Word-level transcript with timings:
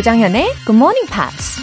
조장현의 0.00 0.54
Good 0.64 0.76
Morning 0.76 1.06
Pops. 1.12 1.60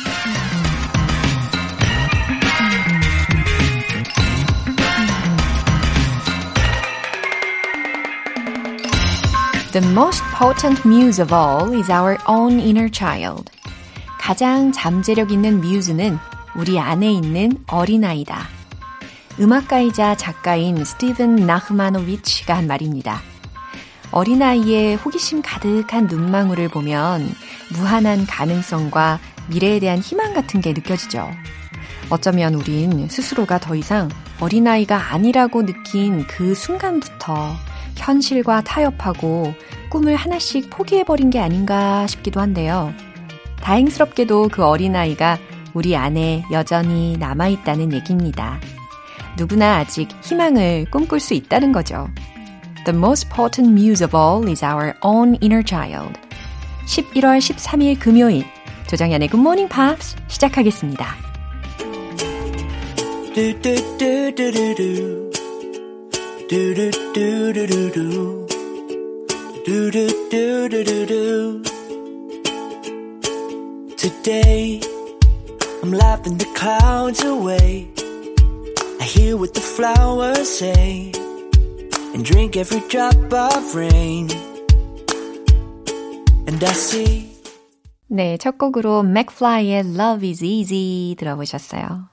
The 9.72 9.90
most 9.90 10.22
potent 10.38 10.86
muse 10.86 11.20
of 11.20 11.34
all 11.34 11.74
is 11.74 11.90
our 11.92 12.20
own 12.28 12.60
inner 12.60 12.92
child. 12.92 13.52
가장 14.20 14.72
잠재력 14.72 15.32
있는 15.32 15.60
뮤즈는 15.60 16.20
우리 16.56 16.78
안에 16.78 17.12
있는 17.12 17.58
어린아이다. 17.66 18.48
음악가이자 19.40 20.16
작가인 20.16 20.86
스티븐 20.86 21.38
나흐마노비치가 21.38 22.56
한 22.56 22.68
말입니다. 22.68 23.20
어린아이의 24.12 24.98
호기심 24.98 25.42
가득한 25.42 26.06
눈망울을 26.06 26.70
보면 26.70 27.34
무한한 27.74 28.26
가능성과 28.26 29.20
미래에 29.50 29.80
대한 29.80 30.00
희망 30.00 30.34
같은 30.34 30.62
게 30.62 30.74
느껴지죠. 30.74 31.30
어쩌면 32.10 32.54
우린 32.54 33.08
스스로가 33.10 33.60
더 33.60 33.76
이상 33.76 34.10
어린아이가 34.40 35.14
아니라고 35.14 35.66
느낀 35.66 36.26
그 36.28 36.54
순간부터 36.54 37.56
현실과 37.96 38.62
타협하고 38.62 39.54
꿈을 39.90 40.16
하나씩 40.16 40.70
포기해버린 40.70 41.30
게 41.30 41.40
아닌가 41.40 42.08
싶기도 42.08 42.40
한데요. 42.40 42.94
다행스럽게도 43.62 44.50
그 44.52 44.64
어린아이가 44.64 45.38
우리 45.74 45.96
안에 45.96 46.44
여전히 46.52 47.18
남아있다는 47.18 47.94
얘기입니다. 47.94 48.60
누구나 49.38 49.78
아직 49.78 50.10
희망을 50.24 50.86
꿈꿀 50.90 51.20
수 51.20 51.34
있다는 51.34 51.72
거죠. 51.72 52.10
The 52.86 52.98
most 52.98 53.30
potent 53.30 53.72
muse 53.72 54.06
of 54.06 54.16
all 54.16 54.48
is 54.50 54.64
our 54.64 54.94
own 55.04 55.38
inner 55.42 55.64
child. 55.66 56.27
11월 56.87 57.39
13일 57.39 57.99
금요일 57.99 58.45
조정연의 58.87 59.29
Good 59.29 59.41
Morning 59.41 59.73
Pops 59.73 60.17
시작하겠습니다. 60.29 61.17
Today 73.97 74.81
I'm 75.83 75.93
laughing 75.93 76.37
the 76.37 76.47
clouds 76.55 77.25
away 77.25 77.89
I 79.01 79.05
hear 79.05 79.37
what 79.37 79.55
the 79.55 79.61
flowers 79.61 80.49
say 80.49 81.13
And 82.13 82.25
drink 82.25 82.57
every 82.57 82.81
drop 82.89 83.17
of 83.33 83.75
rain 83.75 84.29
And 86.48 86.66
I 86.66 86.72
see 86.72 87.38
네, 88.08 88.38
첫 88.38 88.58
곡으로 88.58 89.04
맥플라이의 89.04 89.80
Love 89.80 90.30
is 90.30 90.44
Easy 90.44 91.16
들어보셨어요. 91.16 92.08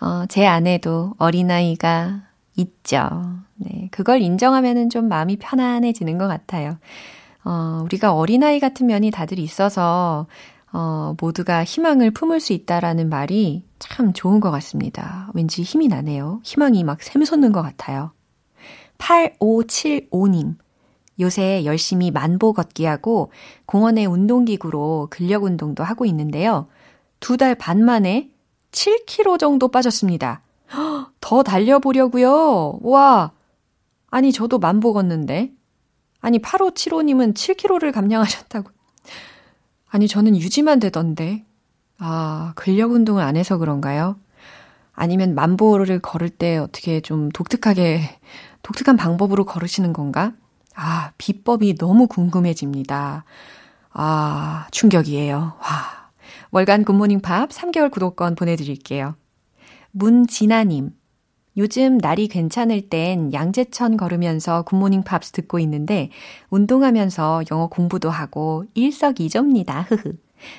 어, 0.00 0.26
제 0.28 0.46
안에도 0.46 1.14
어린아이가 1.18 2.22
있죠. 2.56 3.08
네, 3.56 3.88
그걸 3.90 4.20
인정하면은 4.20 4.90
좀 4.90 5.08
마음이 5.08 5.38
편안해지는 5.38 6.18
것 6.18 6.28
같아요. 6.28 6.76
어, 7.42 7.80
우리가 7.84 8.12
어린아이 8.12 8.60
같은 8.60 8.86
면이 8.86 9.10
다들 9.10 9.38
있어서, 9.38 10.26
어, 10.72 11.14
모두가 11.18 11.64
희망을 11.64 12.10
품을 12.10 12.38
수 12.38 12.52
있다라는 12.52 13.08
말이 13.08 13.64
참 13.78 14.12
좋은 14.12 14.40
것 14.40 14.50
같습니다. 14.50 15.30
왠지 15.32 15.62
힘이 15.62 15.88
나네요. 15.88 16.40
희망이 16.44 16.84
막 16.84 17.02
샘솟는 17.02 17.52
것 17.52 17.62
같아요. 17.62 18.12
8575님. 18.98 20.56
요새 21.20 21.64
열심히 21.64 22.10
만보 22.10 22.52
걷기 22.54 22.84
하고 22.84 23.30
공원의 23.66 24.06
운동기구로 24.06 25.08
근력 25.10 25.44
운동도 25.44 25.84
하고 25.84 26.04
있는데요. 26.06 26.66
두 27.20 27.36
달 27.36 27.54
반 27.54 27.84
만에 27.84 28.30
7kg 28.72 29.38
정도 29.38 29.68
빠졌습니다. 29.68 30.42
더 31.20 31.42
달려보려고요. 31.42 32.78
와. 32.82 33.32
아니, 34.10 34.32
저도 34.32 34.58
만보 34.58 34.92
걷는데. 34.92 35.52
아니, 36.20 36.38
8575님은 36.38 37.34
7kg를 37.34 37.92
감량하셨다고. 37.92 38.70
아니, 39.90 40.08
저는 40.08 40.36
유지만 40.36 40.78
되던데. 40.80 41.44
아, 41.98 42.52
근력 42.56 42.92
운동을 42.92 43.22
안 43.22 43.36
해서 43.36 43.58
그런가요? 43.58 44.16
아니면 44.92 45.34
만보를 45.34 46.00
걸을 46.00 46.28
때 46.30 46.56
어떻게 46.58 47.00
좀 47.00 47.28
독특하게, 47.30 48.18
독특한 48.62 48.96
방법으로 48.96 49.44
걸으시는 49.44 49.92
건가? 49.92 50.32
아, 50.74 51.12
비법이 51.18 51.76
너무 51.76 52.06
궁금해집니다. 52.06 53.24
아, 53.92 54.66
충격이에요. 54.70 55.36
와. 55.36 56.10
월간 56.52 56.84
굿모닝 56.84 57.20
팝 57.20 57.50
3개월 57.50 57.90
구독권 57.90 58.34
보내드릴게요. 58.34 59.14
문진아님. 59.92 60.90
요즘 61.56 61.98
날이 61.98 62.28
괜찮을 62.28 62.88
땐 62.88 63.32
양재천 63.32 63.96
걸으면서 63.96 64.62
굿모닝 64.62 65.02
팝스 65.02 65.32
듣고 65.32 65.58
있는데 65.58 66.10
운동하면서 66.50 67.44
영어 67.50 67.66
공부도 67.66 68.08
하고 68.08 68.64
일석이조입니다. 68.74 69.82
흐흐. 69.82 70.16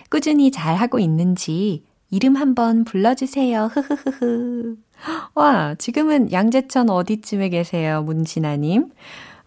꾸준히 0.09 0.51
잘 0.51 0.75
하고 0.75 0.99
있는지 0.99 1.83
이름 2.09 2.35
한번 2.35 2.83
불러주세요. 2.83 3.71
흐흐흐흐. 3.73 4.75
와, 5.33 5.75
지금은 5.75 6.31
양재천 6.31 6.89
어디쯤에 6.89 7.49
계세요, 7.49 8.03
문진아님? 8.03 8.91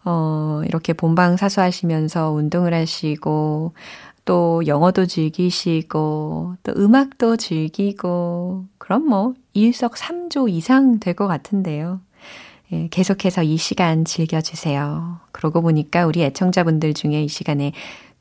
어, 0.04 0.62
이렇게 0.66 0.92
본방 0.92 1.36
사수 1.36 1.60
하시면서 1.60 2.30
운동을 2.30 2.74
하시고, 2.74 3.72
또 4.24 4.62
영어도 4.66 5.06
즐기시고, 5.06 6.56
또 6.62 6.72
음악도 6.76 7.36
즐기고, 7.36 8.64
그럼 8.78 9.06
뭐, 9.08 9.34
일석삼조 9.54 10.48
이상 10.48 10.98
될 11.00 11.14
것 11.14 11.26
같은데요. 11.26 12.00
예, 12.72 12.88
계속해서 12.88 13.42
이 13.42 13.56
시간 13.56 14.04
즐겨주세요. 14.04 15.20
그러고 15.32 15.60
보니까 15.62 16.06
우리 16.06 16.22
애청자분들 16.22 16.94
중에 16.94 17.22
이 17.22 17.28
시간에 17.28 17.72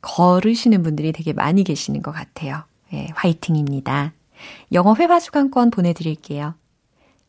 걸으시는 0.01 0.83
분들이 0.83 1.11
되게 1.13 1.31
많이 1.33 1.63
계시는 1.63 2.01
것 2.01 2.11
같아요. 2.11 2.63
예, 2.94 3.07
화이팅입니다. 3.15 4.13
영어 4.73 4.94
회화 4.95 5.19
수강권 5.19 5.71
보내드릴게요. 5.71 6.55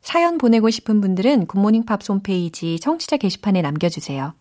사연 0.03 0.37
보내고 0.39 0.69
싶은 0.71 1.01
분들은 1.01 1.47
굿모닝 1.47 1.85
팝스 1.87 2.13
홈페이지 2.13 2.79
청취자 2.81 3.17
게시판에 3.17 3.63
남겨주세요. 3.63 4.35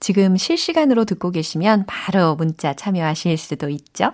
지금 0.00 0.36
실시간으로 0.36 1.04
듣고 1.04 1.30
계시면 1.30 1.84
바로 1.86 2.34
문자 2.36 2.74
참여하실 2.74 3.36
수도 3.38 3.68
있죠. 3.68 4.12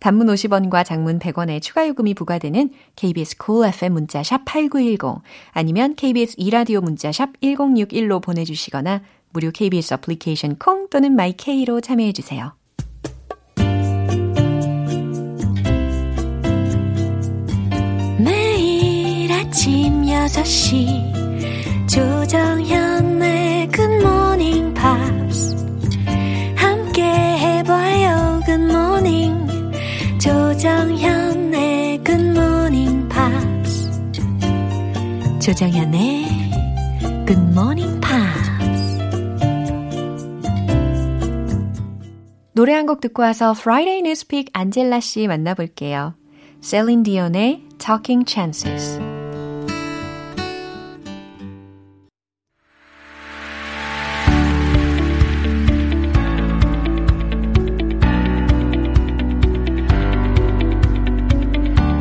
단문 0.00 0.28
50원과 0.28 0.84
장문 0.84 1.18
100원의 1.18 1.60
추가 1.60 1.86
요금이 1.88 2.14
부과되는 2.14 2.70
KBS 2.96 3.36
cool 3.44 3.68
FM 3.68 3.92
문자 3.92 4.22
샵 4.22 4.44
8910 4.44 5.22
아니면 5.52 5.94
KBS 5.94 6.34
이라디오 6.38 6.80
문자 6.80 7.12
샵 7.12 7.30
1061로 7.40 8.22
보내 8.22 8.44
주시거나 8.44 9.02
무료 9.30 9.50
KBS 9.50 9.94
애플리케이션 9.94 10.56
콩 10.56 10.88
또는 10.88 11.14
마이케이로 11.14 11.80
참여해 11.80 12.12
주세요. 12.12 12.54
매일 18.18 19.32
아침 19.32 20.02
6시 20.02 21.18
조정현의 21.88 23.68
굿모닝 23.68 24.67
조정현의 35.48 36.26
굿모닝 37.26 38.00
팝스 38.02 38.98
노래 42.52 42.74
한 42.74 42.84
곡 42.84 43.00
듣고 43.00 43.22
와서 43.22 43.52
Friday 43.56 44.00
Newspeak 44.00 44.50
안젤라 44.52 45.00
씨 45.00 45.26
만나볼게요. 45.26 46.16
셀린 46.60 47.02
디온의 47.02 47.62
Talking 47.78 48.30
Chances 48.30 49.00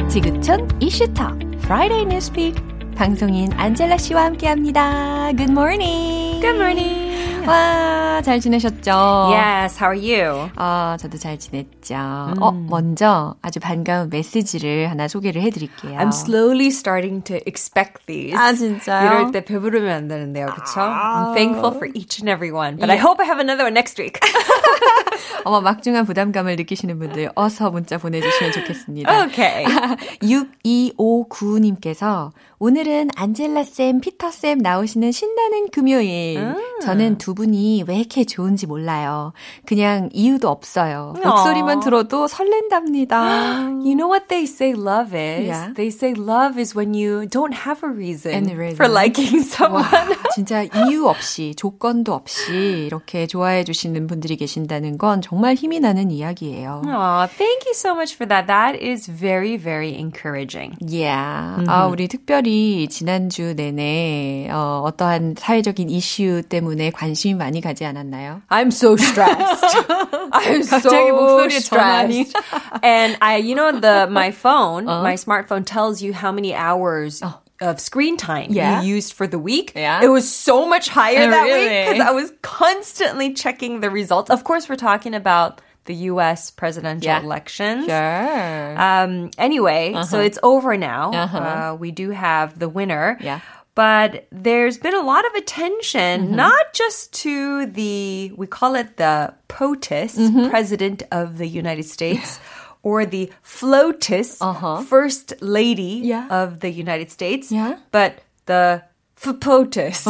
지구촌 0.10 0.68
이슈톡 0.82 1.40
Friday 1.64 2.02
Newspeak 2.02 2.77
방송인 2.98 3.54
안젤라 3.54 3.98
씨와 3.98 4.26
함께합니다. 4.26 5.32
Good 5.38 5.52
morning. 5.52 6.42
Good 6.42 6.56
morning. 6.56 7.07
와, 7.48 8.22
잘 8.24 8.42
지내셨죠? 8.42 8.92
Yes, 9.32 9.82
how 9.82 9.96
are 9.96 9.98
you? 9.98 10.50
어, 10.58 10.98
저도 11.00 11.18
잘 11.18 11.40
지냈죠. 11.40 11.96
음. 11.96 12.34
어, 12.42 12.52
먼저 12.52 13.36
아주 13.42 13.62
반가운 13.62 14.10
메시지를 14.10 14.92
하나 14.92 15.08
소개를 15.08 15.42
해드릴게요. 15.44 15.98
I'm 15.98 16.10
slowly 16.10 16.68
starting 16.68 17.24
to 17.24 17.38
expect 17.48 18.06
these. 18.06 18.36
아, 18.38 18.52
진짜요? 18.52 19.06
이럴 19.06 19.32
때 19.32 19.46
배부르면 19.46 19.90
안 19.90 20.08
되는데요, 20.10 20.48
그쵸? 20.48 20.82
I'm 20.82 21.34
thankful 21.36 21.72
for 21.74 21.90
each 21.96 22.20
and 22.22 22.30
every 22.30 22.52
one, 22.52 22.76
but 22.76 22.90
yeah. 22.90 22.94
I 22.94 22.98
hope 23.02 23.22
I 23.24 23.26
have 23.26 23.40
another 23.40 23.64
one 23.64 23.74
next 23.74 23.98
week. 23.98 24.20
어머, 25.46 25.62
막중한 25.62 26.06
부담감을 26.06 26.58
느끼시는 26.58 27.00
분들 27.00 27.30
어서 27.36 27.72
문자 27.72 27.98
보내주시면 27.98 28.52
좋겠습니다. 28.52 29.24
Okay. 29.28 29.64
6259님께서 30.22 32.32
오늘은 32.60 33.12
안젤라쌤, 33.16 34.02
피터쌤 34.02 34.58
나오시는 34.58 35.14
신나는 35.14 35.70
금요일. 35.70 36.40
음. 36.40 36.58
저는 36.82 37.18
두 37.18 37.37
분이 37.38 37.84
왜 37.88 38.00
이렇게 38.00 38.26
좋은지 38.26 38.66
몰라요. 38.66 39.32
그냥 39.66 40.10
이유도 40.12 40.50
없어요. 40.50 41.14
목소리만 41.24 41.82
들어도 41.82 42.28
설렌답니다. 42.28 43.70
You 43.86 43.94
know 43.94 44.10
what 44.10 44.28
they 44.28 44.46
say 44.46 44.74
love 44.74 45.14
is? 45.14 45.46
Yeah. 45.46 45.74
They 45.76 45.90
say 45.94 46.16
love 46.18 46.58
is 46.60 46.76
when 46.76 46.96
you 46.98 47.28
don't 47.30 47.54
have 47.54 47.86
a 47.86 47.92
reason, 47.94 48.50
reason. 48.58 48.76
for 48.76 48.90
liking 48.90 49.46
someone. 49.46 49.86
와, 49.86 50.32
진짜 50.34 50.64
이유 50.64 51.06
없이, 51.08 51.54
조건도 51.56 52.12
없이 52.14 52.88
이렇게 52.88 53.28
좋아해 53.28 53.64
주시는 53.64 54.08
분들이 54.08 54.36
계신다는 54.36 54.98
건 54.98 55.22
정말 55.22 55.54
힘이 55.54 55.80
나는 55.80 56.10
이야기예요. 56.10 56.82
Aw, 56.86 57.28
thank 57.38 57.68
you 57.68 57.76
so 57.76 57.94
much 57.94 58.16
for 58.16 58.26
that. 58.28 58.48
That 58.48 58.82
is 58.82 59.06
very, 59.06 59.58
very 59.58 59.94
encouraging. 59.94 60.76
Yeah. 60.82 61.62
Mm-hmm. 61.62 61.70
아, 61.70 61.86
우리 61.86 62.08
특별히 62.08 62.88
지난주 62.88 63.54
내내 63.54 64.50
어, 64.50 64.82
어떠한 64.86 65.36
사회적인 65.38 65.90
이슈 65.92 66.42
때문에 66.50 66.90
관심 66.90 67.27
이 67.27 67.35
많이 67.35 67.61
가지 67.61 67.85
않았나요? 67.85 68.43
I'm 68.51 68.69
so 68.69 68.97
stressed. 68.97 69.65
I'm 70.33 70.63
갑자기 70.63 71.09
so 71.09 71.15
목소리에 71.15 71.61
전환이. 71.61 72.33
And 72.83 73.17
I, 73.21 73.37
you 73.37 73.55
know, 73.55 73.73
the 73.73 74.09
my 74.11 74.31
phone, 74.31 74.89
uh? 74.89 75.03
my 75.03 75.15
smartphone 75.15 75.65
tells 75.65 76.03
you 76.03 76.13
how 76.13 76.33
many 76.33 76.55
hours. 76.55 77.21
Oh 77.23 77.39
of 77.61 77.79
screen 77.79 78.17
time 78.17 78.51
yeah. 78.51 78.83
you 78.83 78.95
used 78.95 79.13
for 79.13 79.29
the 79.29 79.39
week, 79.39 79.73
yeah. 79.77 80.03
it 80.03 80.09
was 80.09 80.29
so 80.29 80.67
much 80.67 80.89
higher 80.89 81.31
that 81.31 81.45
really? 81.45 81.69
week 81.69 81.95
because 81.95 82.09
I 82.09 82.11
was 82.11 82.33
constantly 82.43 83.35
checking 83.35 83.81
the 83.81 83.89
results. 83.89 84.31
Of 84.31 84.43
course, 84.43 84.69
we're 84.69 84.75
talking 84.75 85.15
about 85.15 85.61
the 85.85 85.95
U.S. 86.11 86.51
presidential 86.51 87.07
yeah. 87.07 87.21
elections. 87.21 87.87
Sure. 87.87 88.81
Um, 88.81 89.31
anyway, 89.39 89.93
uh-huh. 89.93 90.05
so 90.05 90.21
it's 90.21 90.39
over 90.43 90.77
now. 90.77 91.13
Uh-huh. 91.13 91.39
Uh, 91.39 91.77
we 91.79 91.91
do 91.91 92.11
have 92.11 92.59
the 92.59 92.69
winner. 92.69 93.19
Yeah. 93.21 93.41
But 93.77 94.27
there's 94.31 94.77
been 94.77 94.95
a 94.95 95.01
lot 95.01 95.25
of 95.25 95.33
attention, 95.35 96.27
mm-hmm. 96.27 96.35
not 96.37 96.75
just 96.75 97.13
to 97.25 97.67
the, 97.67 98.33
we 98.37 98.47
call 98.47 98.75
it 98.75 98.99
the 98.99 99.35
POTUS, 99.49 100.19
mm-hmm. 100.19 100.51
President 100.51 101.05
of 101.11 101.39
the 101.39 101.47
United 101.47 101.85
States. 101.85 102.39
or 102.83 103.07
the 103.07 103.33
FLOTUS, 103.43 104.43
uh-huh. 104.43 104.83
First 104.83 105.35
Lady 105.41 106.01
yeah. 106.03 106.27
of 106.29 106.61
the 106.61 106.71
United 106.71 107.11
States, 107.11 107.51
yeah. 107.53 107.79
but 107.93 108.21
the 108.47 108.83
FPOTUS. 109.17 110.03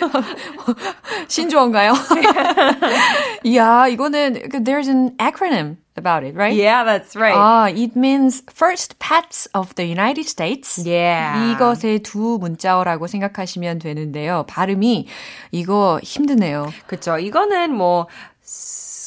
신조어인가요? 1.29 1.93
yeah, 3.43 3.87
이거는 3.87 4.63
there's 4.63 4.87
an 4.87 5.11
acronym 5.17 5.77
about 5.95 6.23
it, 6.23 6.35
right? 6.35 6.53
Yeah, 6.53 6.83
that's 6.83 7.15
right. 7.15 7.35
Ah, 7.35 7.67
it 7.67 7.95
means 7.95 8.43
first 8.49 8.99
pets 8.99 9.47
of 9.53 9.73
the 9.75 9.85
United 9.85 10.27
States. 10.27 10.81
Yeah. 10.83 11.55
이것의 11.55 12.03
두 12.03 12.37
문자어라고 12.39 13.07
생각하시면 13.07 13.79
되는데요. 13.79 14.45
발음이 14.47 15.07
이거 15.51 15.99
힘드네요. 16.03 16.71
그렇죠. 16.87 17.17
이거는 17.17 17.71
뭐 17.71 18.07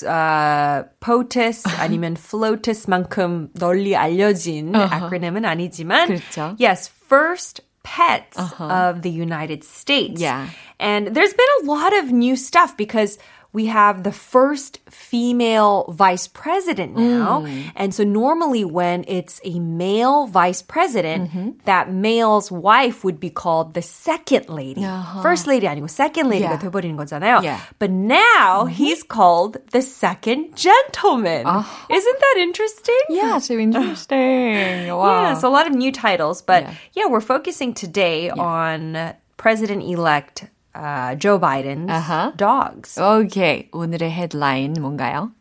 uh, 0.04 0.84
POTUS 1.00 1.64
아니면 1.78 2.16
FLOTUS만큼 2.16 3.50
널리 3.54 3.96
알려진 3.96 4.72
uh-huh. 4.74 4.88
acronym은 4.92 5.44
아니지만 5.44 6.08
그렇죠. 6.08 6.56
yes, 6.58 6.88
first 7.08 7.62
pets 7.82 8.36
uh-huh. 8.38 8.64
of 8.64 9.02
the 9.02 9.10
United 9.10 9.64
States. 9.64 10.20
Yeah. 10.20 10.48
And 10.78 11.08
there's 11.08 11.32
been 11.32 11.52
a 11.62 11.66
lot 11.66 11.96
of 11.96 12.12
new 12.12 12.36
stuff 12.36 12.76
because 12.76 13.18
we 13.52 13.66
have 13.66 14.02
the 14.04 14.12
first 14.12 14.78
female 14.90 15.86
vice 15.88 16.28
president 16.28 16.94
now. 16.96 17.40
Mm. 17.40 17.72
And 17.76 17.94
so 17.94 18.04
normally 18.04 18.64
when 18.64 19.04
it's 19.08 19.40
a 19.42 19.58
male 19.58 20.26
vice 20.26 20.60
president, 20.60 21.30
mm-hmm. 21.30 21.50
that 21.64 21.90
male's 21.90 22.52
wife 22.52 23.04
would 23.04 23.18
be 23.18 23.30
called 23.30 23.72
the 23.72 23.80
second 23.80 24.50
lady. 24.50 24.84
Uh-huh. 24.84 25.22
First 25.22 25.46
lady 25.46 25.66
아니고 25.66 25.88
second 25.88 26.28
lady가 26.28 26.40
yeah. 26.40 26.58
돼버리는 26.60 26.96
거잖아요. 26.96 27.42
Yeah. 27.42 27.58
But 27.78 27.90
now 27.90 28.64
mm-hmm. 28.64 28.68
he's 28.68 29.02
called 29.02 29.56
the 29.72 29.80
second 29.80 30.54
gentleman. 30.54 31.46
Uh-huh. 31.46 31.86
Isn't 31.88 32.20
that 32.20 32.36
interesting? 32.38 33.00
Yeah, 33.08 33.38
so 33.38 33.54
interesting. 33.56 34.92
wow. 34.92 35.22
Yeah, 35.22 35.34
so 35.34 35.48
a 35.48 35.54
lot 35.54 35.66
of 35.66 35.72
new 35.72 35.90
titles. 35.90 36.42
But 36.42 36.64
yeah, 36.64 36.74
yeah 36.92 37.06
we're 37.06 37.24
focusing 37.24 37.72
today 37.72 38.26
yeah. 38.26 38.34
on 38.36 39.14
President-elect 39.38 40.50
uh, 40.74 41.14
Joe 41.16 41.38
Biden's 41.38 41.90
uh-huh. 41.90 42.32
dogs. 42.36 42.98
Okay. 42.98 43.68
오늘의 43.72 44.10
headline 44.10 44.74
뭔가요? 44.74 45.32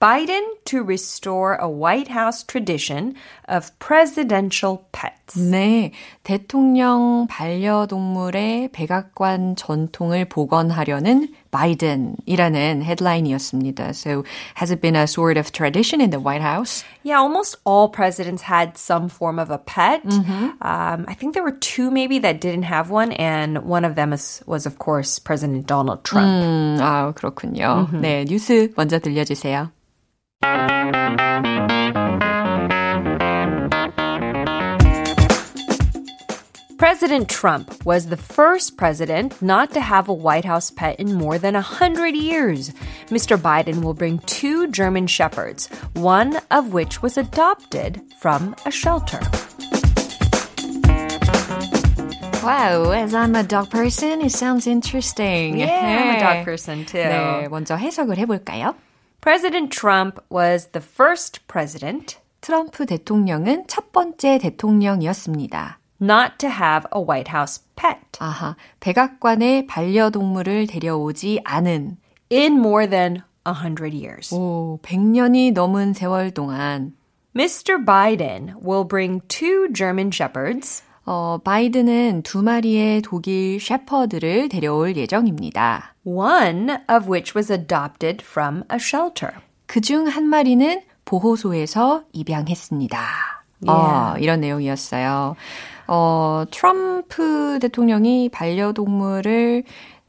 Biden 0.00 0.44
to 0.66 0.82
restore 0.82 1.54
a 1.54 1.68
White 1.68 2.08
House 2.08 2.42
tradition 2.44 3.14
of 3.48 3.72
presidential 3.78 4.86
pets. 4.92 5.19
네, 5.37 5.91
대통령 6.23 7.27
반려동물의 7.29 8.69
백악관 8.71 9.55
전통을 9.55 10.25
복원하려는 10.25 11.29
바이든이라는 11.51 12.83
헤드라인이었습니다. 12.83 13.89
So, 13.93 14.23
has 14.55 14.71
it 14.71 14.81
been 14.81 14.95
a 14.95 15.05
sort 15.07 15.37
of 15.37 15.51
tradition 15.51 16.01
in 16.01 16.09
the 16.09 16.19
White 16.19 16.41
House? 16.41 16.83
Yeah, 17.03 17.19
almost 17.19 17.57
all 17.65 17.89
presidents 17.89 18.41
had 18.41 18.77
some 18.77 19.09
form 19.09 19.39
of 19.39 19.51
a 19.51 19.57
pet. 19.57 20.03
Mm-hmm. 20.05 20.61
Um, 20.61 21.05
I 21.07 21.13
think 21.13 21.33
there 21.33 21.43
were 21.43 21.57
two 21.59 21.91
maybe 21.91 22.19
that 22.19 22.39
didn't 22.39 22.63
have 22.63 22.89
one, 22.89 23.11
and 23.13 23.63
one 23.63 23.85
of 23.85 23.95
them 23.95 24.13
is, 24.13 24.41
was, 24.45 24.65
of 24.65 24.79
course, 24.79 25.19
President 25.19 25.67
Donald 25.67 26.03
Trump. 26.03 26.27
음, 26.27 26.77
아, 26.79 27.13
그렇군요. 27.13 27.87
Mm-hmm. 27.87 28.01
네, 28.01 28.25
뉴스 28.25 28.71
먼저 28.75 28.99
들려주세요. 28.99 29.71
President 37.00 37.30
Trump 37.30 37.72
was 37.86 38.08
the 38.08 38.18
first 38.18 38.76
president 38.76 39.40
not 39.40 39.72
to 39.72 39.80
have 39.80 40.08
a 40.08 40.12
White 40.12 40.44
House 40.44 40.70
pet 40.70 41.00
in 41.00 41.14
more 41.14 41.38
than 41.38 41.54
100 41.54 42.14
years. 42.14 42.70
Mr. 43.08 43.38
Biden 43.38 43.82
will 43.82 43.94
bring 43.94 44.18
two 44.26 44.66
German 44.68 45.06
shepherds, 45.06 45.68
one 45.94 46.38
of 46.50 46.74
which 46.74 47.00
was 47.00 47.16
adopted 47.16 48.02
from 48.20 48.54
a 48.66 48.70
shelter. 48.70 49.20
Wow, 52.44 52.92
as 52.92 53.14
I'm 53.14 53.34
a 53.34 53.42
dog 53.42 53.70
person, 53.70 54.20
it 54.20 54.32
sounds 54.32 54.66
interesting. 54.66 55.58
Yeah, 55.58 55.70
I'm 55.70 56.16
a 56.16 56.20
dog 56.20 56.44
person 56.44 56.84
too. 56.84 56.98
네, 56.98 57.48
먼저 57.48 57.74
해석을 57.76 58.18
해볼까요? 58.18 58.74
President 59.22 59.72
Trump 59.72 60.20
was 60.28 60.66
the 60.72 60.82
first 60.82 61.40
president. 61.48 62.18
트럼프 62.42 62.84
대통령은 62.84 63.64
첫 63.66 63.92
번째 63.92 64.38
대통령이었습니다. 64.38 65.78
Not 66.01 66.39
to 66.39 66.49
have 66.49 66.87
a 66.91 66.99
White 66.99 67.29
House 67.29 67.61
pet. 67.75 67.99
아하, 68.19 68.55
백악관에 68.79 69.67
반려동물을 69.67 70.65
데려오지 70.67 71.41
않은. 71.43 71.97
In 72.31 72.53
more 72.57 72.89
than 72.89 73.21
100 73.45 73.93
years. 73.93 74.33
오, 74.33 74.79
100년이 74.81 75.53
넘은 75.53 75.93
세월 75.93 76.31
동안. 76.31 76.93
Mr. 77.35 77.85
Biden 77.85 78.55
will 78.65 78.83
bring 78.87 79.21
two 79.27 79.71
German 79.73 80.09
shepherds. 80.11 80.83
어, 81.05 81.39
바이든은 81.43 82.23
두 82.23 82.41
마리의 82.43 83.01
독일 83.01 83.59
셰퍼드를 83.59 84.49
데려올 84.49 84.95
예정입니다. 84.95 85.95
One 86.03 86.69
of 86.89 87.09
which 87.09 87.33
was 87.35 87.51
adopted 87.51 88.23
from 88.23 88.63
a 88.71 88.77
shelter. 88.79 89.35
그중 89.67 90.07
한 90.07 90.25
마리는 90.25 90.81
보호소에서 91.05 92.03
입양했습니다. 92.13 92.97
Yeah. 93.63 93.67
어, 93.67 94.15
이런 94.19 94.41
내용이었어요. 94.41 95.35
어, 95.90 96.44
트럼프 96.50 97.58
대통령이 97.60 98.28
반려동물을 98.30 99.64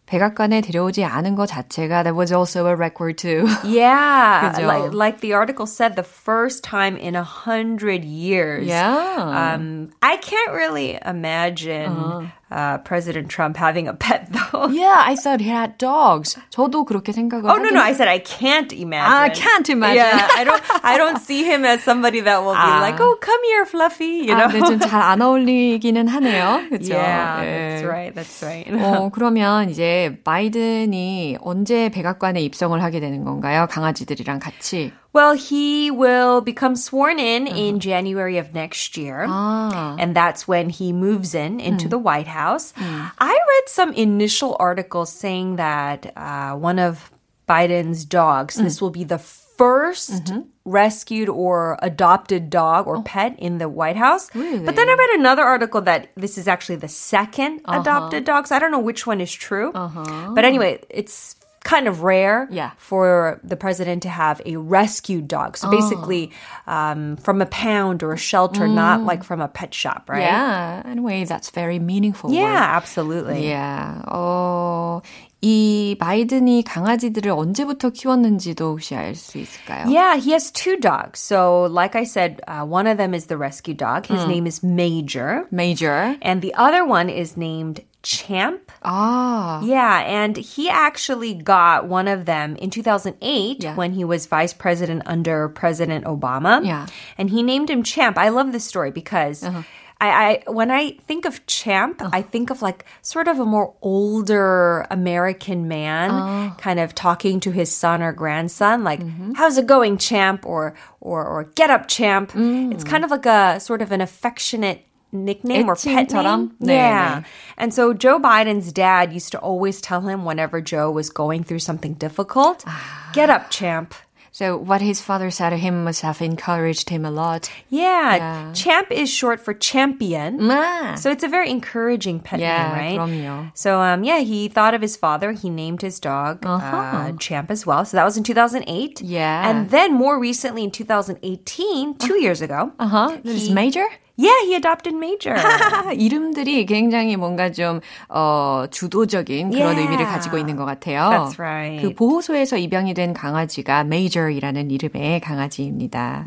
백악관에 0.08 0.62
들여오지 0.62 1.04
않은 1.04 1.36
것 1.36 1.48
자체가 1.48 2.04
that 2.04 2.16
was 2.16 2.32
also 2.32 2.66
a 2.68 2.76
record 2.76 3.18
too. 3.18 3.46
Yeah, 3.66 4.56
like, 4.58 4.94
like 4.94 5.20
the 5.20 5.34
article 5.34 5.68
said, 5.68 5.96
the 5.98 6.04
first 6.04 6.64
time 6.64 6.96
in 6.96 7.16
a 7.16 7.24
hundred 7.24 8.06
years. 8.06 8.68
Yeah. 8.68 8.96
Um, 9.20 9.92
I 10.02 10.16
can't 10.18 10.54
really 10.54 10.98
imagine. 11.06 11.92
Uh-huh. 11.92 12.26
Uh, 12.53 12.79
President 12.85 13.29
Trump 13.29 13.57
having 13.57 13.89
a 13.89 13.95
pet, 13.95 14.29
though. 14.31 14.69
Yeah, 14.69 14.95
I 14.99 15.17
thought 15.17 15.41
he 15.41 15.49
had 15.49 15.79
dogs. 15.79 16.37
저도 16.51 16.85
그렇게 16.85 17.13
생각을 17.13 17.51
Oh 17.51 17.57
no, 17.57 17.71
no! 17.71 17.81
I 17.81 17.93
said 17.95 18.09
I 18.09 18.19
can't 18.19 18.73
imagine. 18.73 19.11
I 19.11 19.31
can't 19.31 19.69
imagine. 19.69 19.97
Yeah, 19.97 20.29
I 20.37 20.45
don't. 20.45 20.63
I 20.85 20.97
don't 20.99 21.19
see 21.19 21.43
him 21.45 21.65
as 21.65 21.83
somebody 21.83 22.21
that 22.21 22.45
will 22.45 22.53
be 22.55 22.61
아. 22.61 22.81
like, 22.81 23.01
"Oh, 23.01 23.17
come 23.21 23.41
here, 23.45 23.65
Fluffy." 23.65 24.29
You 24.29 24.37
know. 24.37 24.45
아, 24.45 24.49
근데 24.49 24.67
좀잘안 24.67 25.23
어울리기는 25.23 26.09
하네요. 26.09 26.69
그렇죠? 26.69 26.93
yeah, 26.93 27.41
that's 27.43 27.85
right. 27.85 28.15
That's 28.15 28.43
right. 28.43 28.69
어, 28.71 29.11
그러면 29.11 29.71
이제 29.71 30.19
바이든이 30.25 31.39
언제 31.41 31.89
백악관에 31.89 32.41
입성을 32.43 32.81
하게 32.83 33.01
되는 33.01 33.25
건가요? 33.25 33.67
강아지들이랑 33.71 34.39
같이. 34.39 34.93
Well, 35.13 35.35
he 35.35 35.91
will 35.91 36.41
become 36.41 36.75
sworn 36.75 37.19
in 37.19 37.47
in 37.47 37.77
uh-huh. 37.77 37.79
January 37.79 38.39
of 38.39 38.55
next 38.55 38.97
year. 38.97 39.27
아. 39.29 39.97
And 39.99 40.17
that's 40.17 40.49
when 40.49 40.71
he 40.71 40.93
moves 40.93 41.35
in 41.35 41.61
into 41.61 41.85
hmm. 41.85 41.91
the 41.91 41.99
White 41.99 42.29
House. 42.29 42.73
Hmm. 42.77 43.13
I 43.19 43.33
read 43.33 43.69
some 43.69 43.93
initial 43.93 44.57
articles 44.59 45.13
saying 45.13 45.57
that 45.57 46.13
uh, 46.17 46.55
one 46.57 46.79
of 46.79 47.11
Biden's 47.47 48.05
dogs, 48.05 48.57
hmm. 48.57 48.65
this 48.65 48.81
will 48.81 48.91
be 48.91 49.05
the 49.05 49.21
1st 49.63 50.25
mm-hmm. 50.27 50.41
rescued 50.65 51.29
or 51.29 51.79
adopted 51.83 52.51
dog 52.51 52.87
or 52.87 52.97
oh. 52.97 53.03
pet 53.03 53.39
in 53.39 53.59
the 53.59 53.69
White 53.69 53.97
House. 53.97 54.31
But 54.33 54.75
then 54.75 54.89
I 54.89 54.95
read 54.99 55.21
another 55.21 55.43
article 55.43 55.83
that 55.83 56.09
this 56.17 56.39
is 56.39 56.49
actually 56.49 56.77
the 56.77 56.89
2nd 56.89 57.61
uh-huh. 57.65 57.81
adopted 57.81 58.25
dog. 58.25 58.49
So 58.49 58.57
I 58.57 58.59
don't 58.59 58.73
know 58.73 58.81
which 58.81 59.07
one 59.07 59.21
is 59.21 59.33
true. 59.33 59.73
Uh-huh. 59.73 60.33
But 60.35 60.45
anyway, 60.45 60.81
it's 60.89 61.37
kind 61.64 61.88
of 61.88 62.02
rare 62.04 62.48
Yeah. 62.50 62.72
for 62.78 63.42
the 63.44 63.58
president 63.58 64.04
to 64.04 64.10
have 64.10 64.40
a 64.46 64.56
rescued 64.56 65.28
dog. 65.28 65.58
So 65.58 65.68
basically, 65.70 66.32
um, 66.66 67.18
from 67.18 67.42
a 67.42 67.46
pound 67.46 68.04
or 68.04 68.14
a 68.14 68.18
shelter, 68.18 68.68
not 68.70 69.04
like 69.04 69.22
from 69.24 69.42
a 69.42 69.50
pet 69.50 69.74
shop, 69.74 70.08
right? 70.08 70.22
Yeah, 70.24 70.88
in 70.90 71.00
a 71.00 71.02
way 71.02 71.26
that's 71.26 71.50
very 71.52 71.78
meaningful. 71.78 72.32
Yeah, 72.32 72.56
word. 72.56 72.76
absolutely. 72.80 73.50
Yeah. 73.50 74.00
어, 74.08 75.02
이 75.44 75.96
바이든이 76.00 76.64
강아지들을 76.64 77.30
언제부터 77.32 77.90
키웠는지도 77.92 78.72
혹시 78.80 78.96
알 78.96 79.14
수 79.14 79.38
있을까요? 79.38 79.86
Yeah, 79.92 80.16
he 80.16 80.32
has 80.32 80.50
two 80.52 80.78
dogs. 80.78 81.20
So, 81.20 81.68
like 81.70 81.96
I 81.96 82.06
said, 82.06 82.40
uh, 82.48 82.64
one 82.66 82.88
of 82.88 82.98
them 82.98 83.14
is 83.14 83.26
the 83.28 83.36
rescue 83.38 83.76
dog. 83.76 84.08
His 84.08 84.26
name 84.26 84.48
is 84.48 84.64
Major. 84.64 85.46
Major. 85.52 86.16
And 86.24 86.42
the 86.42 86.56
other 86.56 86.86
one 86.86 87.10
is 87.10 87.36
named 87.38 87.82
Champ. 88.03 88.71
아, 88.83 89.61
Yeah, 89.65 90.01
and 90.01 90.37
he 90.37 90.69
actually 90.69 91.35
got 91.35 91.87
one 91.87 92.09
of 92.09 92.25
them 92.25 92.57
in 92.57 92.71
2008 92.71 93.63
Yeah. 93.63 93.75
when 93.75 93.93
he 93.93 94.05
was 94.05 94.27
vice 94.27 94.53
president 94.53 95.03
under 95.07 95.49
President 95.49 96.05
Obama. 96.05 96.65
Yeah. 96.65 96.87
And 97.17 97.31
he 97.31 97.43
named 97.43 97.71
him 97.71 97.83
Champ. 97.83 98.19
I 98.19 98.29
love 98.29 98.53
this 98.53 98.65
story 98.65 98.91
because 98.91 99.45
uh-huh. 99.45 99.63
I, 100.03 100.43
I 100.47 100.51
when 100.51 100.73
I 100.73 100.99
think 101.07 101.25
of 101.25 101.47
Champ, 101.47 102.03
oh. 102.03 102.11
I 102.13 102.23
think 102.23 102.51
of 102.51 102.61
like 102.61 102.85
sort 103.03 103.29
of 103.29 103.39
a 103.39 103.47
more 103.47 103.75
older 103.83 104.85
American 104.91 105.69
man 105.69 106.11
oh. 106.11 106.57
kind 106.59 106.81
of 106.81 106.93
talking 106.93 107.39
to 107.41 107.53
his 107.53 107.71
son 107.71 108.03
or 108.03 108.13
grandson 108.13 108.83
like 108.83 108.99
mm-hmm. 108.99 109.33
how's 109.35 109.57
it 109.59 109.67
going 109.67 109.99
champ 109.99 110.45
or 110.45 110.75
or 111.01 111.25
or 111.25 111.45
get 111.55 111.71
up 111.71 111.87
champ. 111.87 112.33
Mm. 112.33 112.75
It's 112.75 112.83
kind 112.83 113.05
of 113.05 113.13
like 113.13 113.27
a 113.27 113.61
sort 113.61 113.81
of 113.81 113.93
an 113.93 114.01
affectionate 114.01 114.85
nickname 115.12 115.70
or 115.70 115.76
pet 115.76 116.10
애칭처럼? 116.10 116.52
name. 116.60 116.68
네, 116.68 116.76
yeah. 116.76 117.20
네. 117.22 117.26
And 117.58 117.74
so 117.74 117.94
Joe 117.94 118.20
Biden's 118.20 118.72
dad 118.74 119.14
used 119.14 119.32
to 119.32 119.40
always 119.40 119.80
tell 119.82 120.02
him 120.02 120.26
whenever 120.26 120.60
Joe 120.62 120.92
was 120.92 121.10
going 121.10 121.44
through 121.44 121.60
something 121.60 121.94
difficult, 121.94 122.66
get 123.14 123.30
up, 123.30 123.50
champ. 123.50 123.94
So 124.34 124.56
what 124.56 124.82
his 124.82 125.02
father 125.02 125.32
said 125.32 125.50
to 125.50 125.58
him 125.58 125.84
must 125.84 126.02
have 126.04 126.22
encouraged 126.22 126.90
him 126.92 127.06
a 127.06 127.10
lot. 127.10 127.50
Yeah, 127.70 128.18
Yeah. 128.18 128.52
champ 128.54 128.92
is 128.92 129.10
short 129.10 129.40
for 129.42 129.52
champion. 129.56 130.38
아, 130.42 130.96
So 130.96 131.10
it's 131.10 131.24
a 131.24 131.28
very 131.28 131.50
encouraging 131.50 132.20
pet 132.20 132.40
Yeah, 132.40 132.68
name, 132.68 132.78
right? 132.78 133.00
그럼요. 133.00 133.52
So 133.56 133.82
um, 133.82 134.04
yeah, 134.04 134.20
he 134.20 134.48
thought 134.48 134.76
of 134.76 134.82
his 134.84 134.96
father. 134.96 135.32
He 135.32 135.50
named 135.50 135.82
his 135.82 136.00
dog 136.00 136.46
uh, 136.46 137.14
Champ 137.18 137.50
as 137.50 137.66
well. 137.66 137.84
So 137.84 137.98
that 137.98 138.06
was 138.06 138.16
in 138.16 138.22
2008. 138.24 139.02
Yeah. 139.02 139.50
And 139.50 139.72
then 139.72 139.96
more 139.96 140.20
recently 140.20 140.64
in 140.64 140.70
2018, 140.70 141.96
two 141.98 142.22
years 142.22 142.42
ago, 142.42 142.72
uh-huh. 142.78 143.18
This 143.24 143.42
is 143.42 143.48
he- 143.48 143.54
Major? 143.56 143.86
Yeah, 144.23 144.47
he 144.47 144.55
adopted 144.55 144.95
Major. 144.97 145.35
아, 145.37 145.93
이름들이 145.93 146.67
굉장히 146.67 147.17
뭔가 147.17 147.51
좀 147.51 147.81
어, 148.09 148.65
주도적인 148.71 149.51
그런 149.51 149.63
Yeah. 149.73 149.83
의미를 149.83 150.07
가지고 150.07 150.39
있는 150.39 150.57
것 150.57 150.65
같아요. 150.65 151.09
That's 151.11 151.39
right. 151.39 151.83
그 151.83 151.95
보호소에서 151.95 152.57
입양이 152.57 152.95
된 152.95 153.13
강아지가 153.15 153.81
Major이라는 153.81 154.71
이름의 154.71 155.21
강아지입니다. 155.21 156.25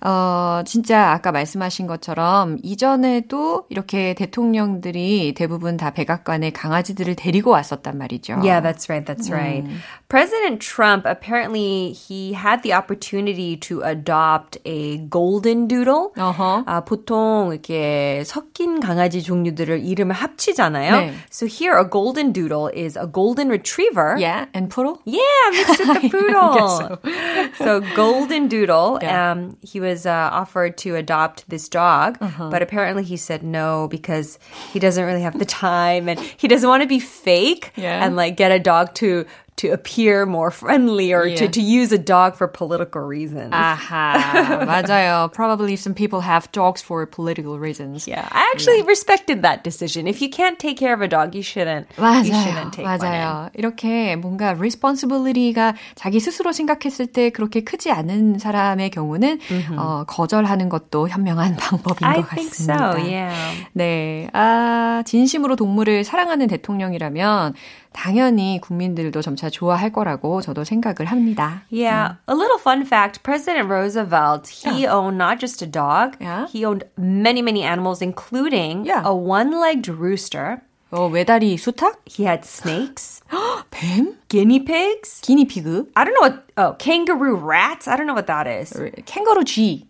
어, 0.00 0.62
진짜 0.64 1.10
아까 1.10 1.32
말씀하신 1.32 1.86
것처럼 1.86 2.58
이전에도 2.62 3.64
이렇게 3.68 4.14
대통령들이 4.14 5.34
대부분 5.34 5.76
다 5.76 5.90
백악관에 5.90 6.50
강아지들을 6.50 7.14
데리고 7.16 7.50
왔었단 7.50 7.96
말이죠. 7.98 8.34
Yeah, 8.42 8.60
that's 8.60 8.88
right. 8.88 9.04
That's 9.06 9.30
right. 9.30 9.64
President 10.08 10.60
Trump 10.60 11.06
apparently 11.06 11.92
he 11.92 12.34
had 12.34 12.62
the 12.62 12.72
opportunity 12.74 13.56
to 13.60 13.82
adopt 13.82 14.58
a 14.66 14.98
golden 15.10 15.66
doodle. 15.66 16.12
어허. 16.16 16.64
아, 16.66 16.84
보통 16.84 17.23
이렇게 17.23 18.23
섞인 18.25 18.79
강아지 18.79 19.21
종류들을 19.23 19.85
이름을 19.85 20.13
합치잖아요. 20.15 20.91
네. 20.91 21.13
So 21.31 21.45
here 21.47 21.77
a 21.79 21.83
golden 21.89 22.31
doodle 22.33 22.69
is 22.73 22.97
a 22.97 23.07
golden 23.07 23.49
retriever. 23.49 24.15
Yeah, 24.19 24.45
and 24.53 24.69
poodle? 24.69 25.01
Yeah, 25.05 25.19
mixed 25.51 25.79
with 25.79 26.01
the 26.01 26.09
poodle. 26.09 26.99
guess 27.03 27.57
so. 27.57 27.81
golden 27.95 28.47
doodle. 28.47 28.99
Yeah. 29.01 29.31
Um, 29.31 29.57
he 29.61 29.79
was 29.79 30.05
uh, 30.05 30.29
offered 30.31 30.77
to 30.79 30.95
adopt 30.95 31.49
this 31.49 31.69
dog, 31.69 32.17
Uh-huh. 32.21 32.49
but 32.49 32.61
apparently 32.61 33.03
he 33.03 33.17
said 33.17 33.43
no 33.43 33.87
because 33.89 34.37
he 34.73 34.79
doesn't 34.79 35.03
really 35.05 35.21
have 35.21 35.37
the 35.39 35.45
time 35.45 36.07
and 36.09 36.19
he 36.19 36.47
doesn't 36.47 36.67
want 36.69 36.81
to 36.83 36.87
be 36.87 36.99
fake 36.99 37.71
Yeah. 37.75 38.03
and 38.05 38.15
like 38.15 38.35
get 38.37 38.51
a 38.51 38.59
dog 38.59 38.93
to 38.95 39.25
to 39.56 39.68
appear 39.70 40.26
more 40.26 40.50
friendly 40.50 41.12
or 41.12 41.24
to, 41.30 41.44
Yeah. 41.44 41.50
to 41.50 41.60
use 41.62 41.92
a 41.92 41.98
dog 41.98 42.34
for 42.34 42.48
political 42.48 43.02
reasons. 43.02 43.52
아하, 43.54 44.64
맞아요. 44.66 45.30
Probably 45.32 45.76
some 45.76 45.94
people 45.94 46.20
have 46.26 46.50
dogs 46.50 46.82
for 46.82 47.06
political 47.06 47.58
reasons. 47.58 48.08
yeah, 48.08 48.26
I 48.32 48.50
actually 48.52 48.82
respected 48.82 49.42
that 49.42 49.62
decision. 49.62 50.08
If 50.08 50.20
you 50.20 50.28
can't 50.28 50.58
take 50.58 50.76
care 50.76 50.92
of 50.92 51.02
a 51.02 51.08
dog, 51.08 51.34
you 51.36 51.42
shouldn't. 51.42 51.86
맞아요. 51.96 52.24
You 52.26 52.34
shouldn't 52.34 52.72
take. 52.72 52.84
맞아요. 52.84 53.50
이렇게 53.54 54.16
뭔가 54.16 54.54
responsibility가 54.58 55.74
자기 55.94 56.20
스스로 56.20 56.52
생각했을 56.52 57.06
때 57.06 57.30
그렇게 57.30 57.62
크지 57.62 57.90
않은 57.92 58.38
사람의 58.38 58.90
경우는 58.90 59.38
어, 59.76 60.04
거절하는 60.06 60.68
것도 60.68 61.08
현명한 61.08 61.56
방법인 61.56 62.04
I 62.06 62.22
것 62.22 62.28
think 62.30 62.50
같습니다. 62.50 62.92
so. 62.92 63.00
Yeah. 63.04 63.66
네. 63.72 64.28
아, 64.32 65.02
진심으로 65.06 65.56
동물을 65.56 66.04
사랑하는 66.04 66.48
대통령이라면 66.48 67.54
당연히 67.94 68.60
국민들도 68.60 69.22
점차 69.22 69.48
좋아할 69.48 69.90
거라고 69.92 70.42
저도 70.42 70.64
생각을 70.64 71.06
합니다. 71.06 71.62
Yeah. 71.70 72.16
A 72.28 72.34
little 72.34 72.58
fun 72.58 72.82
fact 72.82 73.22
President 73.22 73.70
Roosevelt, 73.70 74.48
he 74.50 74.84
owned 74.86 75.16
not 75.16 75.38
just 75.38 75.62
a 75.64 75.70
dog, 75.70 76.18
Yeah. 76.20 76.46
he 76.52 76.66
owned 76.66 76.84
many, 76.98 77.40
many 77.40 77.62
animals, 77.62 78.02
including 78.02 78.84
Yeah. 78.84 79.02
a 79.06 79.14
one 79.14 79.52
legged 79.58 79.88
rooster. 79.88 80.60
어, 80.90 81.08
외다리 81.10 81.56
수탉? 81.56 81.94
He 82.06 82.24
had 82.26 82.44
snakes, 82.44 83.22
뱀? 83.70 84.14
guinea 84.28 84.60
pigs. 84.64 85.20
기니피그? 85.22 85.86
I 85.96 86.04
don't 86.04 86.14
know 86.14 86.22
what, 86.22 86.44
oh, 86.56 86.74
kangaroo 86.78 87.34
rats? 87.34 87.88
I 87.88 87.96
don't 87.96 88.06
know 88.06 88.14
what 88.14 88.26
that 88.26 88.46
is. 88.46 88.74
캥거루 89.06 89.44
쥐. 89.44 89.88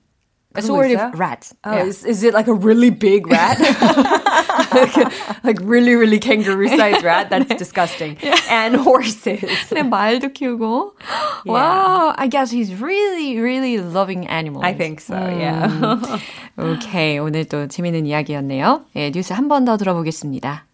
A 0.58 0.62
그거 0.62 0.66
sort 0.66 0.90
있어요? 0.90 1.14
of 1.14 1.20
rat. 1.20 1.52
Oh, 1.64 1.72
Yeah. 1.78 1.86
is, 1.86 2.04
is 2.06 2.24
it 2.24 2.34
like 2.34 2.48
a 2.48 2.54
really 2.54 2.90
big 2.90 3.28
rat? 3.30 3.60
like, 4.74 4.96
like 5.44 5.60
really, 5.62 5.94
really 5.94 6.18
kangaroo 6.18 6.68
sized 6.70 7.04
rat? 7.04 7.30
That's 7.30 7.54
disgusting. 7.54 8.18
And 8.50 8.76
horses. 8.76 9.46
네, 9.70 9.84
말도 9.88 10.34
키우고. 10.34 10.96
Wow, 11.46 12.16
I 12.18 12.26
guess 12.28 12.50
he's 12.50 12.74
really, 12.82 13.38
really 13.40 13.78
loving 13.78 14.26
animals. 14.28 14.66
I 14.66 14.74
think 14.74 15.02
so, 15.02 15.14
yeah. 15.16 15.70
오케이, 16.58 17.20
오늘 17.20 17.46
또 17.46 17.68
재밌는 17.68 18.08
이야기였네요. 18.08 18.86
예, 18.96 19.12
뉴스 19.12 19.34
한 19.34 19.48
번 19.48 19.66
더 19.66 19.78
들어보겠습니다. 19.78 20.66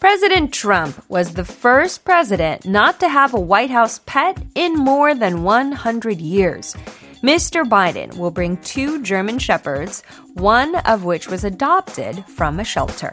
President 0.00 0.54
Trump 0.54 1.04
was 1.08 1.34
the 1.34 1.44
first 1.44 2.04
president 2.04 2.64
not 2.64 3.00
to 3.00 3.08
have 3.08 3.34
a 3.34 3.40
White 3.40 3.70
House 3.70 3.98
pet 4.06 4.40
in 4.54 4.74
more 4.74 5.12
than 5.12 5.42
100 5.42 6.20
years. 6.20 6.76
Mr. 7.22 7.64
Biden 7.64 8.16
will 8.16 8.30
bring 8.30 8.56
two 8.58 9.02
German 9.02 9.40
shepherds, 9.40 10.02
one 10.34 10.76
of 10.86 11.02
which 11.02 11.26
was 11.26 11.42
adopted 11.42 12.24
from 12.26 12.60
a 12.60 12.64
shelter. 12.64 13.12